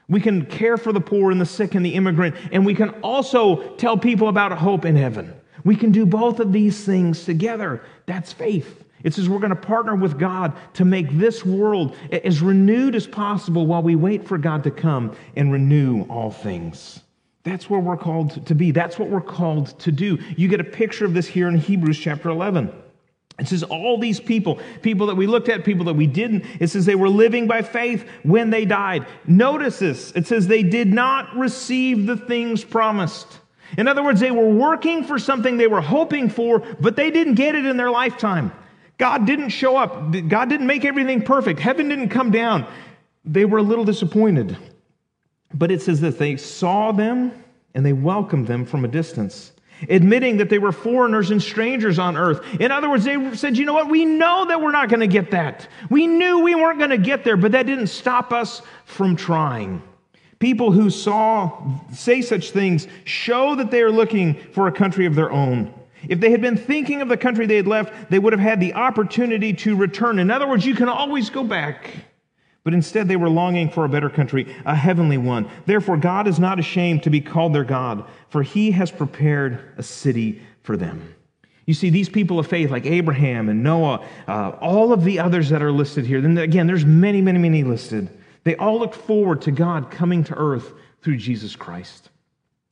We 0.09 0.21
can 0.21 0.47
care 0.47 0.77
for 0.77 0.93
the 0.93 1.01
poor 1.01 1.31
and 1.31 1.41
the 1.41 1.47
sick 1.47 1.75
and 1.75 1.85
the 1.85 1.95
immigrant, 1.95 2.35
and 2.51 2.65
we 2.67 2.75
can 2.75 2.91
also 3.03 3.75
tell 3.77 3.97
people 3.97 4.29
about 4.29 4.53
hope 4.53 4.85
in 4.85 4.97
heaven. 4.97 5.35
We 5.65 5.77
can 5.77 5.93
do 5.93 6.07
both 6.07 6.41
of 6.41 6.53
these 6.53 6.85
things 6.85 7.25
together. 7.25 7.83
That's 8.07 8.33
faith. 8.33 8.85
It 9.03 9.15
says 9.15 9.29
we're 9.29 9.39
going 9.39 9.51
to 9.51 9.57
partner 9.57 9.95
with 9.95 10.19
God 10.19 10.53
to 10.75 10.85
make 10.85 11.11
this 11.11 11.45
world 11.45 11.97
as 12.11 12.43
renewed 12.43 12.95
as 12.95 13.07
possible 13.07 13.67
while 13.67 13.83
we 13.83 13.97
wait 13.97 14.27
for 14.27 14.37
God 14.37 14.65
to 14.65 14.71
come 14.71 15.17
and 15.37 15.53
renew 15.53 16.03
all 16.05 16.31
things. 16.31 17.01
That's 17.43 17.71
where 17.71 17.81
we're 17.81 17.97
called 17.97 18.47
to 18.47 18.55
be. 18.55 18.71
That's 18.71 18.99
what 18.99 19.09
we're 19.09 19.21
called 19.21 19.79
to 19.81 19.93
do. 19.93 20.19
You 20.37 20.49
get 20.49 20.61
a 20.61 20.65
picture 20.65 21.05
of 21.05 21.15
this 21.15 21.27
here 21.27 21.49
in 21.49 21.57
Hebrews 21.57 21.99
chapter 21.99 22.29
11. 22.29 22.71
It 23.39 23.49
says 23.49 23.63
all 23.63 23.99
these 23.99 24.21
people, 24.21 24.61
people 24.83 25.07
that 25.07 25.15
we 25.15 25.27
looked 25.27 25.49
at, 25.49 25.65
people 25.65 25.87
that 25.87 25.95
we 25.95 26.07
didn't, 26.07 26.45
it 26.61 26.69
says 26.69 26.85
they 26.85 26.95
were 26.95 27.09
living 27.09 27.47
by 27.47 27.63
faith 27.63 28.07
when 28.23 28.51
they 28.51 28.67
died. 28.67 29.07
Notice 29.27 29.79
this. 29.79 30.13
It 30.13 30.27
says 30.27 30.47
they 30.47 30.63
did 30.63 30.93
not 30.93 31.35
receive 31.35 32.07
the 32.07 32.19
things 32.19 32.63
promised. 32.63 33.41
In 33.79 33.89
other 33.89 34.03
words, 34.03 34.21
they 34.21 34.31
were 34.31 34.51
working 34.51 35.05
for 35.05 35.19
something 35.19 35.57
they 35.57 35.69
were 35.69 35.81
hoping 35.81 36.29
for, 36.29 36.59
but 36.59 36.97
they 36.97 37.11
didn't 37.11 37.35
get 37.35 37.55
it 37.55 37.65
in 37.65 37.79
their 37.79 37.91
lifetime. 37.91 38.53
God 38.99 39.27
didn't 39.27 39.49
show 39.49 39.79
up. 39.79 40.13
God 40.29 40.51
didn't 40.51 40.67
make 40.67 40.85
everything 40.85 41.23
perfect. 41.23 41.61
Heaven 41.61 41.89
didn't 41.89 42.11
come 42.11 42.31
down. 42.31 42.67
They 43.25 43.47
were 43.47 43.59
a 43.59 43.63
little 43.63 43.85
disappointed. 43.85 44.57
But 45.53 45.71
it 45.71 45.83
says 45.83 46.01
that 46.01 46.19
they 46.19 46.37
saw 46.37 46.93
them 46.93 47.33
and 47.75 47.85
they 47.85 47.93
welcomed 47.93 48.47
them 48.47 48.65
from 48.65 48.85
a 48.85 48.89
distance, 48.89 49.53
admitting 49.89 50.37
that 50.39 50.49
they 50.49 50.59
were 50.59 50.73
foreigners 50.73 51.31
and 51.31 51.43
strangers 51.43 51.99
on 51.99 52.17
earth. 52.17 52.41
In 52.61 52.71
other 52.71 52.91
words, 52.91 53.05
they 53.05 53.35
said, 53.35 53.57
you 53.57 53.65
know 53.65 53.75
what? 53.75 53.89
We 53.89 54.05
know 54.05 54.45
that 54.47 54.61
we're 54.61 54.73
not 54.73 54.89
going 54.89 55.01
to 55.01 55.07
get 55.07 55.31
that. 55.33 55.69
We 55.89 56.07
knew 56.07 56.41
we 56.41 56.55
weren't 56.55 56.79
going 56.79 56.91
to 56.91 56.99
get 56.99 57.25
there, 57.25 57.37
but 57.37 57.53
that 57.53 57.67
didn't 57.67 57.89
stop 57.89 58.33
us 58.33 58.63
from 58.85 59.17
trying. 59.17 59.83
People 60.39 60.73
who 60.73 60.89
saw, 60.89 61.79
say 61.93 62.23
such 62.23 62.51
things, 62.51 62.87
show 63.05 63.55
that 63.57 63.71
they 63.71 63.83
are 63.83 63.91
looking 63.91 64.35
for 64.53 64.69
a 64.69 64.73
country 64.73 65.05
of 65.07 65.15
their 65.15 65.31
own. 65.31 65.75
If 66.09 66.21
they 66.21 66.31
had 66.31 66.41
been 66.41 66.57
thinking 66.57 67.03
of 67.03 67.09
the 67.09 67.17
country 67.17 67.47
they 67.47 67.57
had 67.57 67.67
left, 67.67 68.11
they 68.11 68.19
would 68.19 68.33
have 68.33 68.41
had 68.41 68.59
the 68.59 68.73
opportunity 68.75 69.53
to 69.53 69.77
return. 69.77 70.19
In 70.19 70.31
other 70.31 70.49
words, 70.49 70.65
you 70.65 70.75
can 70.75 70.89
always 70.89 71.29
go 71.29 71.45
back. 71.45 71.91
But 72.63 72.75
instead, 72.75 73.09
they 73.09 73.17
were 73.17 73.31
longing 73.31 73.71
for 73.71 73.85
a 73.85 73.89
better 73.89 74.11
country, 74.11 74.55
a 74.67 74.75
heavenly 74.75 75.17
one. 75.17 75.49
Therefore, 75.65 75.97
God 75.97 76.29
is 76.29 76.39
not 76.39 76.59
ashamed 76.59 77.03
to 77.05 77.11
be 77.11 77.21
called 77.21 77.55
their 77.55 77.65
God, 77.65 78.05
for 78.29 78.43
he 78.43 78.71
has 78.73 78.91
prepared 78.91 79.73
a 79.79 79.83
city 79.83 80.43
for 80.63 80.77
them. 80.77 81.15
You 81.65 81.75
see, 81.75 81.89
these 81.89 82.09
people 82.09 82.39
of 82.39 82.47
faith, 82.47 82.71
like 82.71 82.85
Abraham 82.85 83.49
and 83.49 83.63
Noah, 83.63 84.05
uh, 84.29 84.51
all 84.61 84.93
of 84.93 85.05
the 85.05 85.21
others 85.21 85.49
that 85.51 85.63
are 85.63 85.73
listed 85.73 86.05
here, 86.05 86.21
then 86.21 86.37
again, 86.37 86.67
there's 86.67 86.85
many, 86.85 87.23
many, 87.23 87.39
many 87.39 87.63
listed. 87.65 88.11
They 88.45 88.57
all 88.57 88.79
looked 88.79 88.95
forward 88.97 89.41
to 89.43 89.53
God 89.53 89.91
coming 89.91 90.25
to 90.25 90.35
earth 90.35 90.73
through 91.01 91.17
Jesus 91.17 91.57
Christ. 91.57 92.10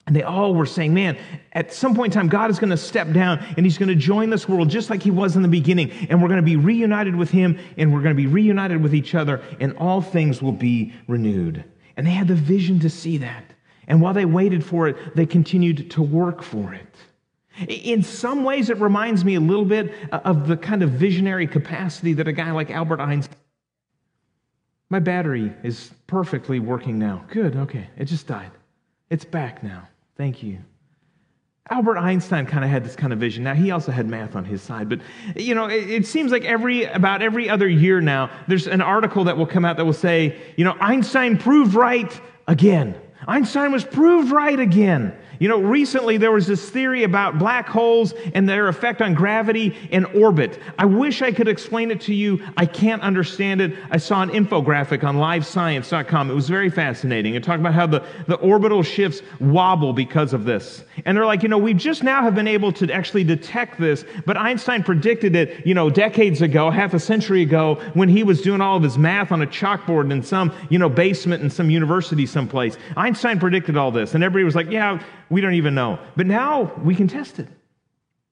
And 0.08 0.16
they 0.16 0.22
all 0.22 0.54
were 0.54 0.64
saying, 0.64 0.94
man, 0.94 1.18
at 1.52 1.70
some 1.70 1.94
point 1.94 2.14
in 2.14 2.18
time, 2.18 2.28
God 2.28 2.50
is 2.50 2.58
going 2.58 2.70
to 2.70 2.78
step 2.78 3.12
down 3.12 3.44
and 3.58 3.66
he's 3.66 3.76
going 3.76 3.90
to 3.90 3.94
join 3.94 4.30
this 4.30 4.48
world 4.48 4.70
just 4.70 4.88
like 4.88 5.02
he 5.02 5.10
was 5.10 5.36
in 5.36 5.42
the 5.42 5.48
beginning. 5.48 5.90
And 6.08 6.22
we're 6.22 6.28
going 6.28 6.40
to 6.40 6.42
be 6.42 6.56
reunited 6.56 7.14
with 7.14 7.30
him 7.30 7.58
and 7.76 7.92
we're 7.92 8.00
going 8.00 8.16
to 8.16 8.22
be 8.22 8.26
reunited 8.26 8.82
with 8.82 8.94
each 8.94 9.14
other 9.14 9.42
and 9.60 9.76
all 9.76 10.00
things 10.00 10.40
will 10.40 10.52
be 10.52 10.94
renewed. 11.08 11.62
And 11.98 12.06
they 12.06 12.12
had 12.12 12.26
the 12.26 12.34
vision 12.34 12.80
to 12.80 12.88
see 12.88 13.18
that. 13.18 13.44
And 13.86 14.00
while 14.00 14.14
they 14.14 14.24
waited 14.24 14.64
for 14.64 14.88
it, 14.88 15.14
they 15.14 15.26
continued 15.26 15.90
to 15.90 16.00
work 16.00 16.42
for 16.42 16.72
it. 16.72 16.86
In 17.68 18.02
some 18.02 18.44
ways, 18.44 18.70
it 18.70 18.78
reminds 18.78 19.26
me 19.26 19.34
a 19.34 19.40
little 19.40 19.66
bit 19.66 19.92
uh, 20.10 20.20
of 20.24 20.48
the 20.48 20.56
kind 20.56 20.82
of 20.82 20.92
visionary 20.92 21.46
capacity 21.46 22.14
that 22.14 22.26
a 22.26 22.32
guy 22.32 22.50
like 22.52 22.70
Albert 22.70 23.00
Einstein. 23.00 23.36
My 24.88 25.00
battery 25.00 25.52
is 25.62 25.90
perfectly 26.06 26.60
working 26.60 26.98
now. 26.98 27.26
Good, 27.30 27.56
okay. 27.56 27.90
It 27.98 28.06
just 28.06 28.26
died. 28.26 28.52
It's 29.10 29.26
back 29.26 29.62
now. 29.62 29.86
Thank 30.18 30.42
you. 30.42 30.58
Albert 31.70 31.98
Einstein 31.98 32.46
kind 32.46 32.64
of 32.64 32.70
had 32.70 32.84
this 32.84 32.96
kind 32.96 33.12
of 33.12 33.20
vision. 33.20 33.44
Now 33.44 33.54
he 33.54 33.70
also 33.70 33.92
had 33.92 34.08
math 34.08 34.34
on 34.34 34.44
his 34.44 34.62
side, 34.62 34.88
but 34.88 35.00
you 35.36 35.54
know, 35.54 35.66
it, 35.66 35.88
it, 35.88 36.06
seems 36.06 36.32
like 36.32 36.44
every 36.44 36.84
about 36.84 37.22
every 37.22 37.48
other 37.48 37.68
year 37.68 38.00
now, 38.00 38.30
there's 38.48 38.66
an 38.66 38.80
article 38.80 39.24
that 39.24 39.36
will 39.36 39.46
come 39.46 39.64
out 39.64 39.76
that 39.76 39.84
will 39.84 39.92
say, 39.92 40.36
you 40.56 40.64
know, 40.64 40.76
Einstein 40.80 41.36
proved 41.36 41.74
right 41.74 42.20
again. 42.46 42.98
Einstein 43.26 43.70
was 43.70 43.84
proved 43.84 44.32
right 44.32 44.58
again. 44.58 45.14
You 45.38 45.48
know, 45.48 45.60
recently 45.60 46.16
there 46.16 46.32
was 46.32 46.46
this 46.46 46.68
theory 46.68 47.04
about 47.04 47.38
black 47.38 47.68
holes 47.68 48.12
and 48.34 48.48
their 48.48 48.68
effect 48.68 49.00
on 49.00 49.14
gravity 49.14 49.76
and 49.92 50.06
orbit. 50.06 50.58
I 50.78 50.84
wish 50.84 51.22
I 51.22 51.32
could 51.32 51.48
explain 51.48 51.90
it 51.90 52.00
to 52.02 52.14
you. 52.14 52.42
I 52.56 52.66
can't 52.66 53.02
understand 53.02 53.60
it. 53.60 53.74
I 53.90 53.98
saw 53.98 54.22
an 54.22 54.30
infographic 54.30 55.04
on 55.04 55.16
livescience.com. 55.16 56.30
It 56.30 56.34
was 56.34 56.48
very 56.48 56.70
fascinating. 56.70 57.34
It 57.34 57.44
talked 57.44 57.60
about 57.60 57.74
how 57.74 57.86
the, 57.86 58.04
the 58.26 58.36
orbital 58.36 58.82
shifts 58.82 59.22
wobble 59.40 59.92
because 59.92 60.32
of 60.32 60.44
this. 60.44 60.84
And 61.04 61.16
they're 61.16 61.26
like, 61.26 61.42
you 61.42 61.48
know, 61.48 61.58
we 61.58 61.74
just 61.74 62.02
now 62.02 62.22
have 62.22 62.34
been 62.34 62.48
able 62.48 62.72
to 62.72 62.92
actually 62.92 63.24
detect 63.24 63.78
this, 63.78 64.04
but 64.26 64.36
Einstein 64.36 64.82
predicted 64.82 65.36
it, 65.36 65.64
you 65.66 65.74
know, 65.74 65.90
decades 65.90 66.42
ago, 66.42 66.70
half 66.70 66.94
a 66.94 66.98
century 66.98 67.42
ago, 67.42 67.76
when 67.94 68.08
he 68.08 68.24
was 68.24 68.42
doing 68.42 68.60
all 68.60 68.76
of 68.76 68.82
his 68.82 68.98
math 68.98 69.30
on 69.30 69.42
a 69.42 69.46
chalkboard 69.46 70.10
in 70.10 70.22
some, 70.22 70.52
you 70.70 70.78
know, 70.78 70.88
basement 70.88 71.42
in 71.42 71.50
some 71.50 71.70
university 71.70 72.26
someplace. 72.26 72.76
Einstein 72.96 73.38
predicted 73.38 73.76
all 73.76 73.92
this. 73.92 74.14
And 74.14 74.24
everybody 74.24 74.44
was 74.44 74.56
like, 74.56 74.70
yeah, 74.70 75.00
we 75.30 75.40
don't 75.40 75.54
even 75.54 75.74
know. 75.74 75.98
But 76.16 76.26
now 76.26 76.72
we 76.82 76.94
can 76.94 77.08
test 77.08 77.38
it. 77.38 77.48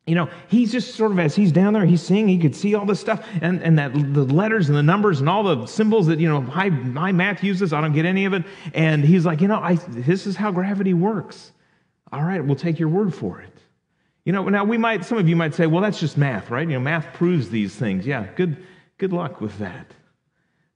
You 0.06 0.14
know, 0.14 0.30
he's 0.46 0.70
just 0.70 0.94
sort 0.94 1.10
of 1.10 1.18
as 1.18 1.34
he's 1.34 1.50
down 1.50 1.72
there, 1.72 1.84
he's 1.84 2.00
seeing, 2.00 2.28
he 2.28 2.38
could 2.38 2.54
see 2.54 2.76
all 2.76 2.86
this 2.86 3.00
stuff 3.00 3.26
and, 3.42 3.60
and 3.62 3.76
that 3.78 3.92
the 3.92 4.22
letters 4.22 4.68
and 4.68 4.78
the 4.78 4.82
numbers 4.82 5.18
and 5.18 5.28
all 5.28 5.42
the 5.42 5.66
symbols 5.66 6.06
that, 6.06 6.20
you 6.20 6.28
know, 6.28 6.42
my, 6.42 6.70
my 6.70 7.10
math 7.10 7.42
uses. 7.42 7.72
I 7.72 7.80
don't 7.80 7.92
get 7.92 8.04
any 8.04 8.24
of 8.24 8.32
it. 8.32 8.44
And 8.72 9.04
he's 9.04 9.26
like, 9.26 9.40
you 9.40 9.48
know, 9.48 9.58
I, 9.58 9.74
this 9.88 10.28
is 10.28 10.36
how 10.36 10.52
gravity 10.52 10.94
works. 10.94 11.50
All 12.12 12.22
right, 12.22 12.44
we'll 12.44 12.54
take 12.54 12.78
your 12.78 12.88
word 12.88 13.12
for 13.12 13.40
it. 13.40 13.52
You 14.24 14.32
know, 14.32 14.48
now 14.48 14.62
we 14.62 14.78
might, 14.78 15.04
some 15.04 15.18
of 15.18 15.28
you 15.28 15.34
might 15.34 15.54
say, 15.54 15.66
well, 15.66 15.82
that's 15.82 15.98
just 15.98 16.16
math, 16.16 16.50
right? 16.50 16.68
You 16.68 16.74
know, 16.74 16.80
math 16.80 17.12
proves 17.14 17.50
these 17.50 17.74
things. 17.74 18.06
Yeah, 18.06 18.26
good, 18.36 18.64
good 18.98 19.12
luck 19.12 19.40
with 19.40 19.58
that. 19.58 19.86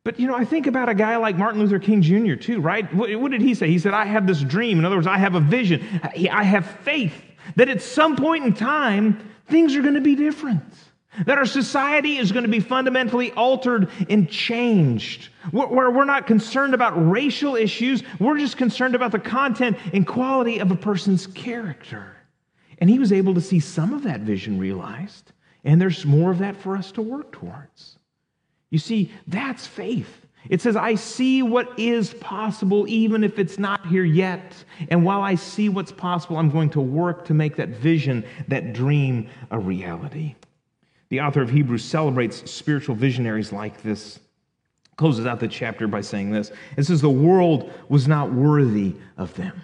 But, 0.02 0.18
you 0.18 0.26
know, 0.26 0.34
I 0.34 0.46
think 0.46 0.66
about 0.66 0.88
a 0.88 0.94
guy 0.94 1.16
like 1.18 1.36
Martin 1.36 1.60
Luther 1.60 1.78
King 1.78 2.00
Jr., 2.00 2.34
too, 2.34 2.60
right? 2.60 2.92
What, 2.94 3.30
did 3.30 3.42
he 3.42 3.52
say? 3.52 3.68
He 3.68 3.78
said, 3.78 3.92
I 3.92 4.06
have 4.06 4.26
this 4.26 4.40
dream. 4.40 4.78
In 4.78 4.86
other 4.86 4.96
words, 4.96 5.06
I 5.06 5.18
have 5.18 5.34
a 5.34 5.40
vision. 5.40 6.00
I 6.02 6.42
have 6.42 6.66
faith 6.82 7.12
that 7.56 7.68
at 7.68 7.82
some 7.82 8.16
point 8.16 8.44
in 8.44 8.54
time, 8.54 9.20
things 9.48 9.76
are 9.76 9.82
going 9.82 9.94
to 9.94 10.00
be 10.00 10.14
different. 10.14 10.62
That 11.26 11.36
our 11.36 11.44
society 11.44 12.16
is 12.16 12.32
going 12.32 12.44
to 12.44 12.50
be 12.50 12.60
fundamentally 12.60 13.32
altered 13.32 13.90
and 14.08 14.30
changed. 14.30 15.28
Where 15.50 15.90
we're 15.90 16.04
not 16.04 16.26
concerned 16.26 16.72
about 16.72 16.92
racial 17.10 17.56
issues, 17.56 18.02
we're 18.18 18.38
just 18.38 18.56
concerned 18.56 18.94
about 18.94 19.12
the 19.12 19.18
content 19.18 19.76
and 19.92 20.06
quality 20.06 20.60
of 20.60 20.70
a 20.70 20.76
person's 20.76 21.26
character. 21.26 22.16
And 22.78 22.88
he 22.88 22.98
was 22.98 23.12
able 23.12 23.34
to 23.34 23.40
see 23.42 23.60
some 23.60 23.92
of 23.92 24.04
that 24.04 24.20
vision 24.20 24.58
realized, 24.58 25.32
and 25.62 25.78
there's 25.78 26.06
more 26.06 26.30
of 26.30 26.38
that 26.38 26.56
for 26.56 26.74
us 26.74 26.90
to 26.92 27.02
work 27.02 27.32
towards. 27.32 27.98
You 28.70 28.78
see, 28.78 29.12
that's 29.26 29.66
faith. 29.66 30.20
It 30.48 30.62
says, 30.62 30.74
I 30.74 30.94
see 30.94 31.42
what 31.42 31.78
is 31.78 32.14
possible, 32.14 32.86
even 32.88 33.22
if 33.22 33.38
it's 33.38 33.58
not 33.58 33.86
here 33.86 34.04
yet. 34.04 34.54
And 34.88 35.04
while 35.04 35.20
I 35.20 35.34
see 35.34 35.68
what's 35.68 35.92
possible, 35.92 36.38
I'm 36.38 36.50
going 36.50 36.70
to 36.70 36.80
work 36.80 37.26
to 37.26 37.34
make 37.34 37.56
that 37.56 37.68
vision, 37.68 38.24
that 38.48 38.72
dream, 38.72 39.28
a 39.50 39.58
reality. 39.58 40.34
The 41.10 41.20
author 41.20 41.42
of 41.42 41.50
Hebrews 41.50 41.84
celebrates 41.84 42.50
spiritual 42.50 42.94
visionaries 42.94 43.52
like 43.52 43.82
this. 43.82 44.18
Closes 44.96 45.26
out 45.26 45.40
the 45.40 45.48
chapter 45.48 45.86
by 45.86 46.00
saying 46.00 46.30
this 46.30 46.52
It 46.76 46.84
says, 46.84 47.00
The 47.00 47.10
world 47.10 47.70
was 47.88 48.08
not 48.08 48.32
worthy 48.32 48.94
of 49.18 49.34
them. 49.34 49.62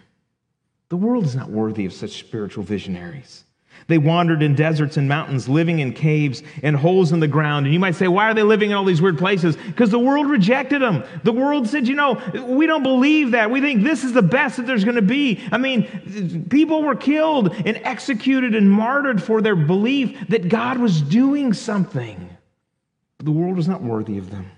The 0.88 0.96
world 0.96 1.24
is 1.24 1.34
not 1.34 1.50
worthy 1.50 1.86
of 1.86 1.92
such 1.92 2.18
spiritual 2.18 2.64
visionaries. 2.64 3.44
They 3.88 3.98
wandered 3.98 4.42
in 4.42 4.54
deserts 4.54 4.96
and 4.96 5.08
mountains, 5.08 5.48
living 5.48 5.78
in 5.78 5.92
caves 5.92 6.42
and 6.62 6.76
holes 6.76 7.12
in 7.12 7.20
the 7.20 7.28
ground. 7.28 7.66
And 7.66 7.72
you 7.72 7.78
might 7.78 7.94
say, 7.94 8.08
why 8.08 8.30
are 8.30 8.34
they 8.34 8.42
living 8.42 8.70
in 8.70 8.76
all 8.76 8.84
these 8.84 9.02
weird 9.02 9.18
places? 9.18 9.56
Because 9.56 9.90
the 9.90 9.98
world 9.98 10.28
rejected 10.28 10.82
them. 10.82 11.04
The 11.22 11.32
world 11.32 11.68
said, 11.68 11.86
you 11.86 11.94
know, 11.94 12.20
we 12.46 12.66
don't 12.66 12.82
believe 12.82 13.30
that. 13.30 13.50
We 13.50 13.60
think 13.60 13.84
this 13.84 14.04
is 14.04 14.12
the 14.12 14.22
best 14.22 14.56
that 14.56 14.66
there's 14.66 14.84
going 14.84 14.96
to 14.96 15.02
be. 15.02 15.40
I 15.52 15.58
mean, 15.58 16.46
people 16.50 16.82
were 16.82 16.96
killed 16.96 17.54
and 17.54 17.80
executed 17.84 18.54
and 18.54 18.70
martyred 18.70 19.22
for 19.22 19.40
their 19.40 19.56
belief 19.56 20.28
that 20.28 20.48
God 20.48 20.78
was 20.78 21.00
doing 21.00 21.52
something. 21.52 22.30
But 23.18 23.26
the 23.26 23.32
world 23.32 23.56
was 23.56 23.68
not 23.68 23.82
worthy 23.82 24.18
of 24.18 24.30
them. 24.30 24.50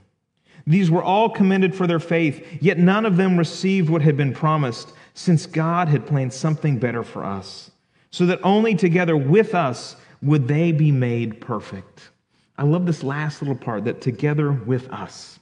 These 0.66 0.90
were 0.90 1.02
all 1.02 1.31
commended 1.31 1.74
for 1.74 1.87
their 1.87 2.00
faith, 2.00 2.46
yet 2.61 2.78
none 2.78 3.07
of 3.07 3.16
them 3.16 3.38
received 3.38 3.88
what 3.88 4.02
had 4.02 4.18
been 4.18 4.35
promised, 4.35 4.92
since 5.14 5.46
God 5.46 5.88
had 5.88 6.07
planned 6.07 6.33
something 6.33 6.78
better 6.78 7.02
for 7.02 7.24
us, 7.24 7.70
so 8.11 8.27
that 8.27 8.40
only 8.42 8.75
together 8.75 9.16
with 9.16 9.55
us 9.55 9.97
would 10.23 10.49
they 10.49 10.73
be 10.73 10.90
made 10.90 11.40
perfect. 11.40 12.11
I 12.57 12.64
love 12.64 12.87
this 12.87 13.03
last 13.03 13.40
little 13.40 13.57
part 13.57 13.85
that 13.85 14.01
together 14.01 14.51
with 14.51 14.88
us 14.90 15.38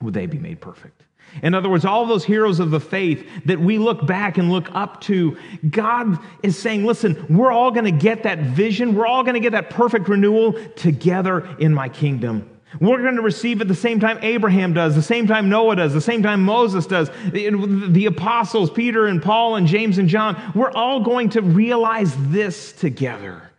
would 0.00 0.14
they 0.14 0.26
be 0.26 0.38
made 0.38 0.60
perfect. 0.60 1.02
In 1.42 1.54
other 1.54 1.68
words, 1.68 1.84
all 1.84 2.06
those 2.06 2.24
heroes 2.24 2.58
of 2.58 2.72
the 2.72 2.80
faith 2.80 3.24
that 3.44 3.60
we 3.60 3.78
look 3.78 4.04
back 4.04 4.36
and 4.36 4.50
look 4.50 4.68
up 4.74 5.00
to, 5.02 5.36
God 5.70 6.18
is 6.42 6.58
saying, 6.58 6.84
listen, 6.84 7.24
we're 7.28 7.52
all 7.52 7.70
going 7.70 7.84
to 7.84 7.92
get 7.92 8.24
that 8.24 8.40
vision. 8.40 8.96
We're 8.96 9.06
all 9.06 9.22
going 9.22 9.34
to 9.34 9.40
get 9.40 9.52
that 9.52 9.70
perfect 9.70 10.08
renewal 10.08 10.54
together 10.74 11.46
in 11.58 11.72
my 11.72 11.88
kingdom. 11.88 12.50
We're 12.78 13.02
going 13.02 13.16
to 13.16 13.22
receive 13.22 13.60
it 13.60 13.68
the 13.68 13.74
same 13.74 13.98
time 13.98 14.18
Abraham 14.22 14.72
does, 14.72 14.94
the 14.94 15.02
same 15.02 15.26
time 15.26 15.48
Noah 15.48 15.76
does, 15.76 15.92
the 15.92 16.00
same 16.00 16.22
time 16.22 16.44
Moses 16.44 16.86
does, 16.86 17.10
the 17.32 18.06
apostles, 18.06 18.70
Peter 18.70 19.06
and 19.06 19.22
Paul 19.22 19.56
and 19.56 19.66
James 19.66 19.98
and 19.98 20.08
John. 20.08 20.40
We're 20.54 20.70
all 20.70 21.00
going 21.00 21.30
to 21.30 21.42
realize 21.42 22.14
this 22.28 22.72
together 22.72 23.50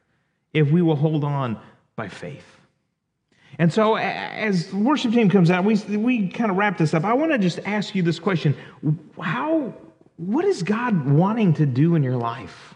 if 0.54 0.72
we 0.72 0.82
will 0.82 0.96
hold 0.96 1.24
on 1.24 1.60
by 1.96 2.08
faith. 2.08 2.46
And 3.60 3.72
so, 3.72 3.96
as 3.96 4.74
worship 4.74 5.12
team 5.12 5.30
comes 5.30 5.52
out, 5.52 5.66
we, 5.66 5.76
we 5.98 6.30
kind 6.30 6.50
of 6.50 6.58
wrap 6.58 6.78
this 6.78 6.94
up. 6.94 7.04
I 7.04 7.14
want 7.14 7.32
to 7.32 7.38
just 7.38 7.60
ask 7.66 7.94
you 7.94 8.02
this 8.02 8.18
question 8.18 8.56
How, 9.20 9.74
what 10.16 10.46
is 10.46 10.64
God 10.64 11.06
wanting 11.08 11.54
to 11.56 11.66
do 11.66 11.96
in 11.96 12.04
your 12.04 12.18
life? 12.18 12.76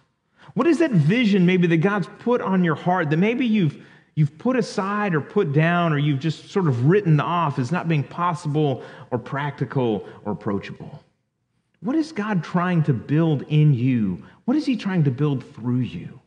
What 0.53 0.67
is 0.67 0.79
that 0.79 0.91
vision 0.91 1.45
maybe 1.45 1.67
that 1.67 1.77
God's 1.77 2.07
put 2.19 2.41
on 2.41 2.63
your 2.63 2.75
heart 2.75 3.09
that 3.09 3.17
maybe 3.17 3.45
you've, 3.45 3.85
you've 4.15 4.37
put 4.37 4.55
aside 4.55 5.13
or 5.13 5.21
put 5.21 5.53
down 5.53 5.93
or 5.93 5.97
you've 5.97 6.19
just 6.19 6.49
sort 6.49 6.67
of 6.67 6.85
written 6.85 7.19
off 7.19 7.59
as 7.59 7.71
not 7.71 7.87
being 7.87 8.03
possible 8.03 8.83
or 9.11 9.17
practical 9.19 10.07
or 10.23 10.31
approachable? 10.31 11.03
What 11.81 11.95
is 11.95 12.11
God 12.11 12.43
trying 12.43 12.83
to 12.83 12.93
build 12.93 13.43
in 13.43 13.73
you? 13.73 14.23
What 14.45 14.57
is 14.57 14.65
He 14.65 14.75
trying 14.75 15.03
to 15.03 15.11
build 15.11 15.43
through 15.53 15.81
you? 15.81 16.19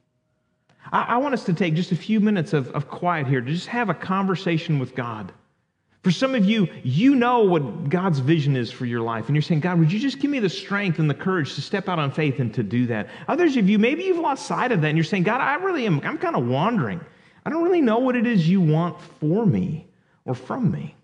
I, 0.92 1.02
I 1.02 1.16
want 1.16 1.34
us 1.34 1.44
to 1.44 1.54
take 1.54 1.74
just 1.74 1.92
a 1.92 1.96
few 1.96 2.20
minutes 2.20 2.52
of, 2.52 2.68
of 2.68 2.88
quiet 2.88 3.26
here 3.26 3.40
to 3.40 3.52
just 3.52 3.66
have 3.68 3.90
a 3.90 3.94
conversation 3.94 4.78
with 4.78 4.94
God. 4.94 5.32
For 6.04 6.12
some 6.12 6.34
of 6.34 6.44
you, 6.44 6.68
you 6.84 7.16
know 7.16 7.42
what 7.42 7.88
God's 7.88 8.20
vision 8.20 8.56
is 8.56 8.70
for 8.70 8.86
your 8.86 9.00
life, 9.00 9.26
and 9.26 9.34
you're 9.34 9.42
saying, 9.42 9.60
God, 9.60 9.80
would 9.80 9.90
you 9.90 9.98
just 9.98 10.20
give 10.20 10.30
me 10.30 10.38
the 10.38 10.48
strength 10.48 11.00
and 11.00 11.10
the 11.10 11.14
courage 11.14 11.54
to 11.56 11.60
step 11.60 11.88
out 11.88 11.98
on 11.98 12.12
faith 12.12 12.38
and 12.38 12.54
to 12.54 12.62
do 12.62 12.86
that? 12.86 13.08
Others 13.26 13.56
of 13.56 13.68
you, 13.68 13.78
maybe 13.78 14.04
you've 14.04 14.18
lost 14.18 14.46
sight 14.46 14.70
of 14.70 14.80
that, 14.82 14.88
and 14.88 14.96
you're 14.96 15.04
saying, 15.04 15.24
God, 15.24 15.40
I 15.40 15.56
really 15.56 15.86
am, 15.86 16.00
I'm 16.04 16.18
kind 16.18 16.36
of 16.36 16.46
wandering. 16.46 17.00
I 17.44 17.50
don't 17.50 17.62
really 17.62 17.80
know 17.80 17.98
what 17.98 18.16
it 18.16 18.26
is 18.26 18.48
you 18.48 18.60
want 18.60 19.00
for 19.20 19.46
me 19.46 19.88
or 20.24 20.34
from 20.34 20.70
me. 20.70 20.94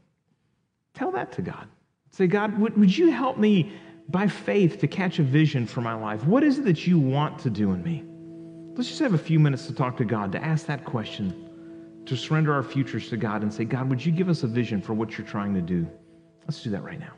Tell 0.95 1.11
that 1.13 1.33
to 1.33 1.43
God. 1.43 1.67
Say, 2.11 2.27
God, 2.27 2.59
would, 2.59 2.77
would 2.79 2.97
you 2.97 3.11
help 3.11 3.39
me 3.39 3.73
by 4.09 4.29
faith 4.29 4.79
to 4.81 4.87
catch 4.87 5.19
a 5.19 5.23
vision 5.23 5.67
for 5.67 5.81
my 5.81 5.95
life? 5.95 6.25
What 6.27 6.45
is 6.45 6.59
it 6.59 6.65
that 6.67 6.87
you 6.87 6.99
want 6.99 7.39
to 7.41 7.51
do 7.51 7.73
in 7.73 7.83
me? 7.83 8.05
Let's 8.77 8.89
just 8.89 9.01
have 9.01 9.15
a 9.15 9.19
few 9.19 9.41
minutes 9.41 9.67
to 9.67 9.75
talk 9.75 9.97
to 9.97 10.05
God, 10.05 10.33
to 10.33 10.45
ask 10.45 10.67
that 10.67 10.85
question, 10.85 12.03
to 12.07 12.17
surrender 12.17 12.53
our 12.53 12.63
futures 12.63 13.09
to 13.09 13.17
God 13.17 13.43
and 13.43 13.53
say, 13.53 13.65
God, 13.65 13.89
would 13.89 14.05
you 14.05 14.13
give 14.13 14.29
us 14.29 14.43
a 14.43 14.47
vision 14.47 14.81
for 14.83 14.95
what 14.95 15.17
you're 15.17 15.27
trying 15.27 15.55
to 15.55 15.63
do? 15.63 15.89
Let's 16.47 16.63
do 16.63 16.71
that 16.71 16.83
right 16.83 17.01
now. 17.01 17.13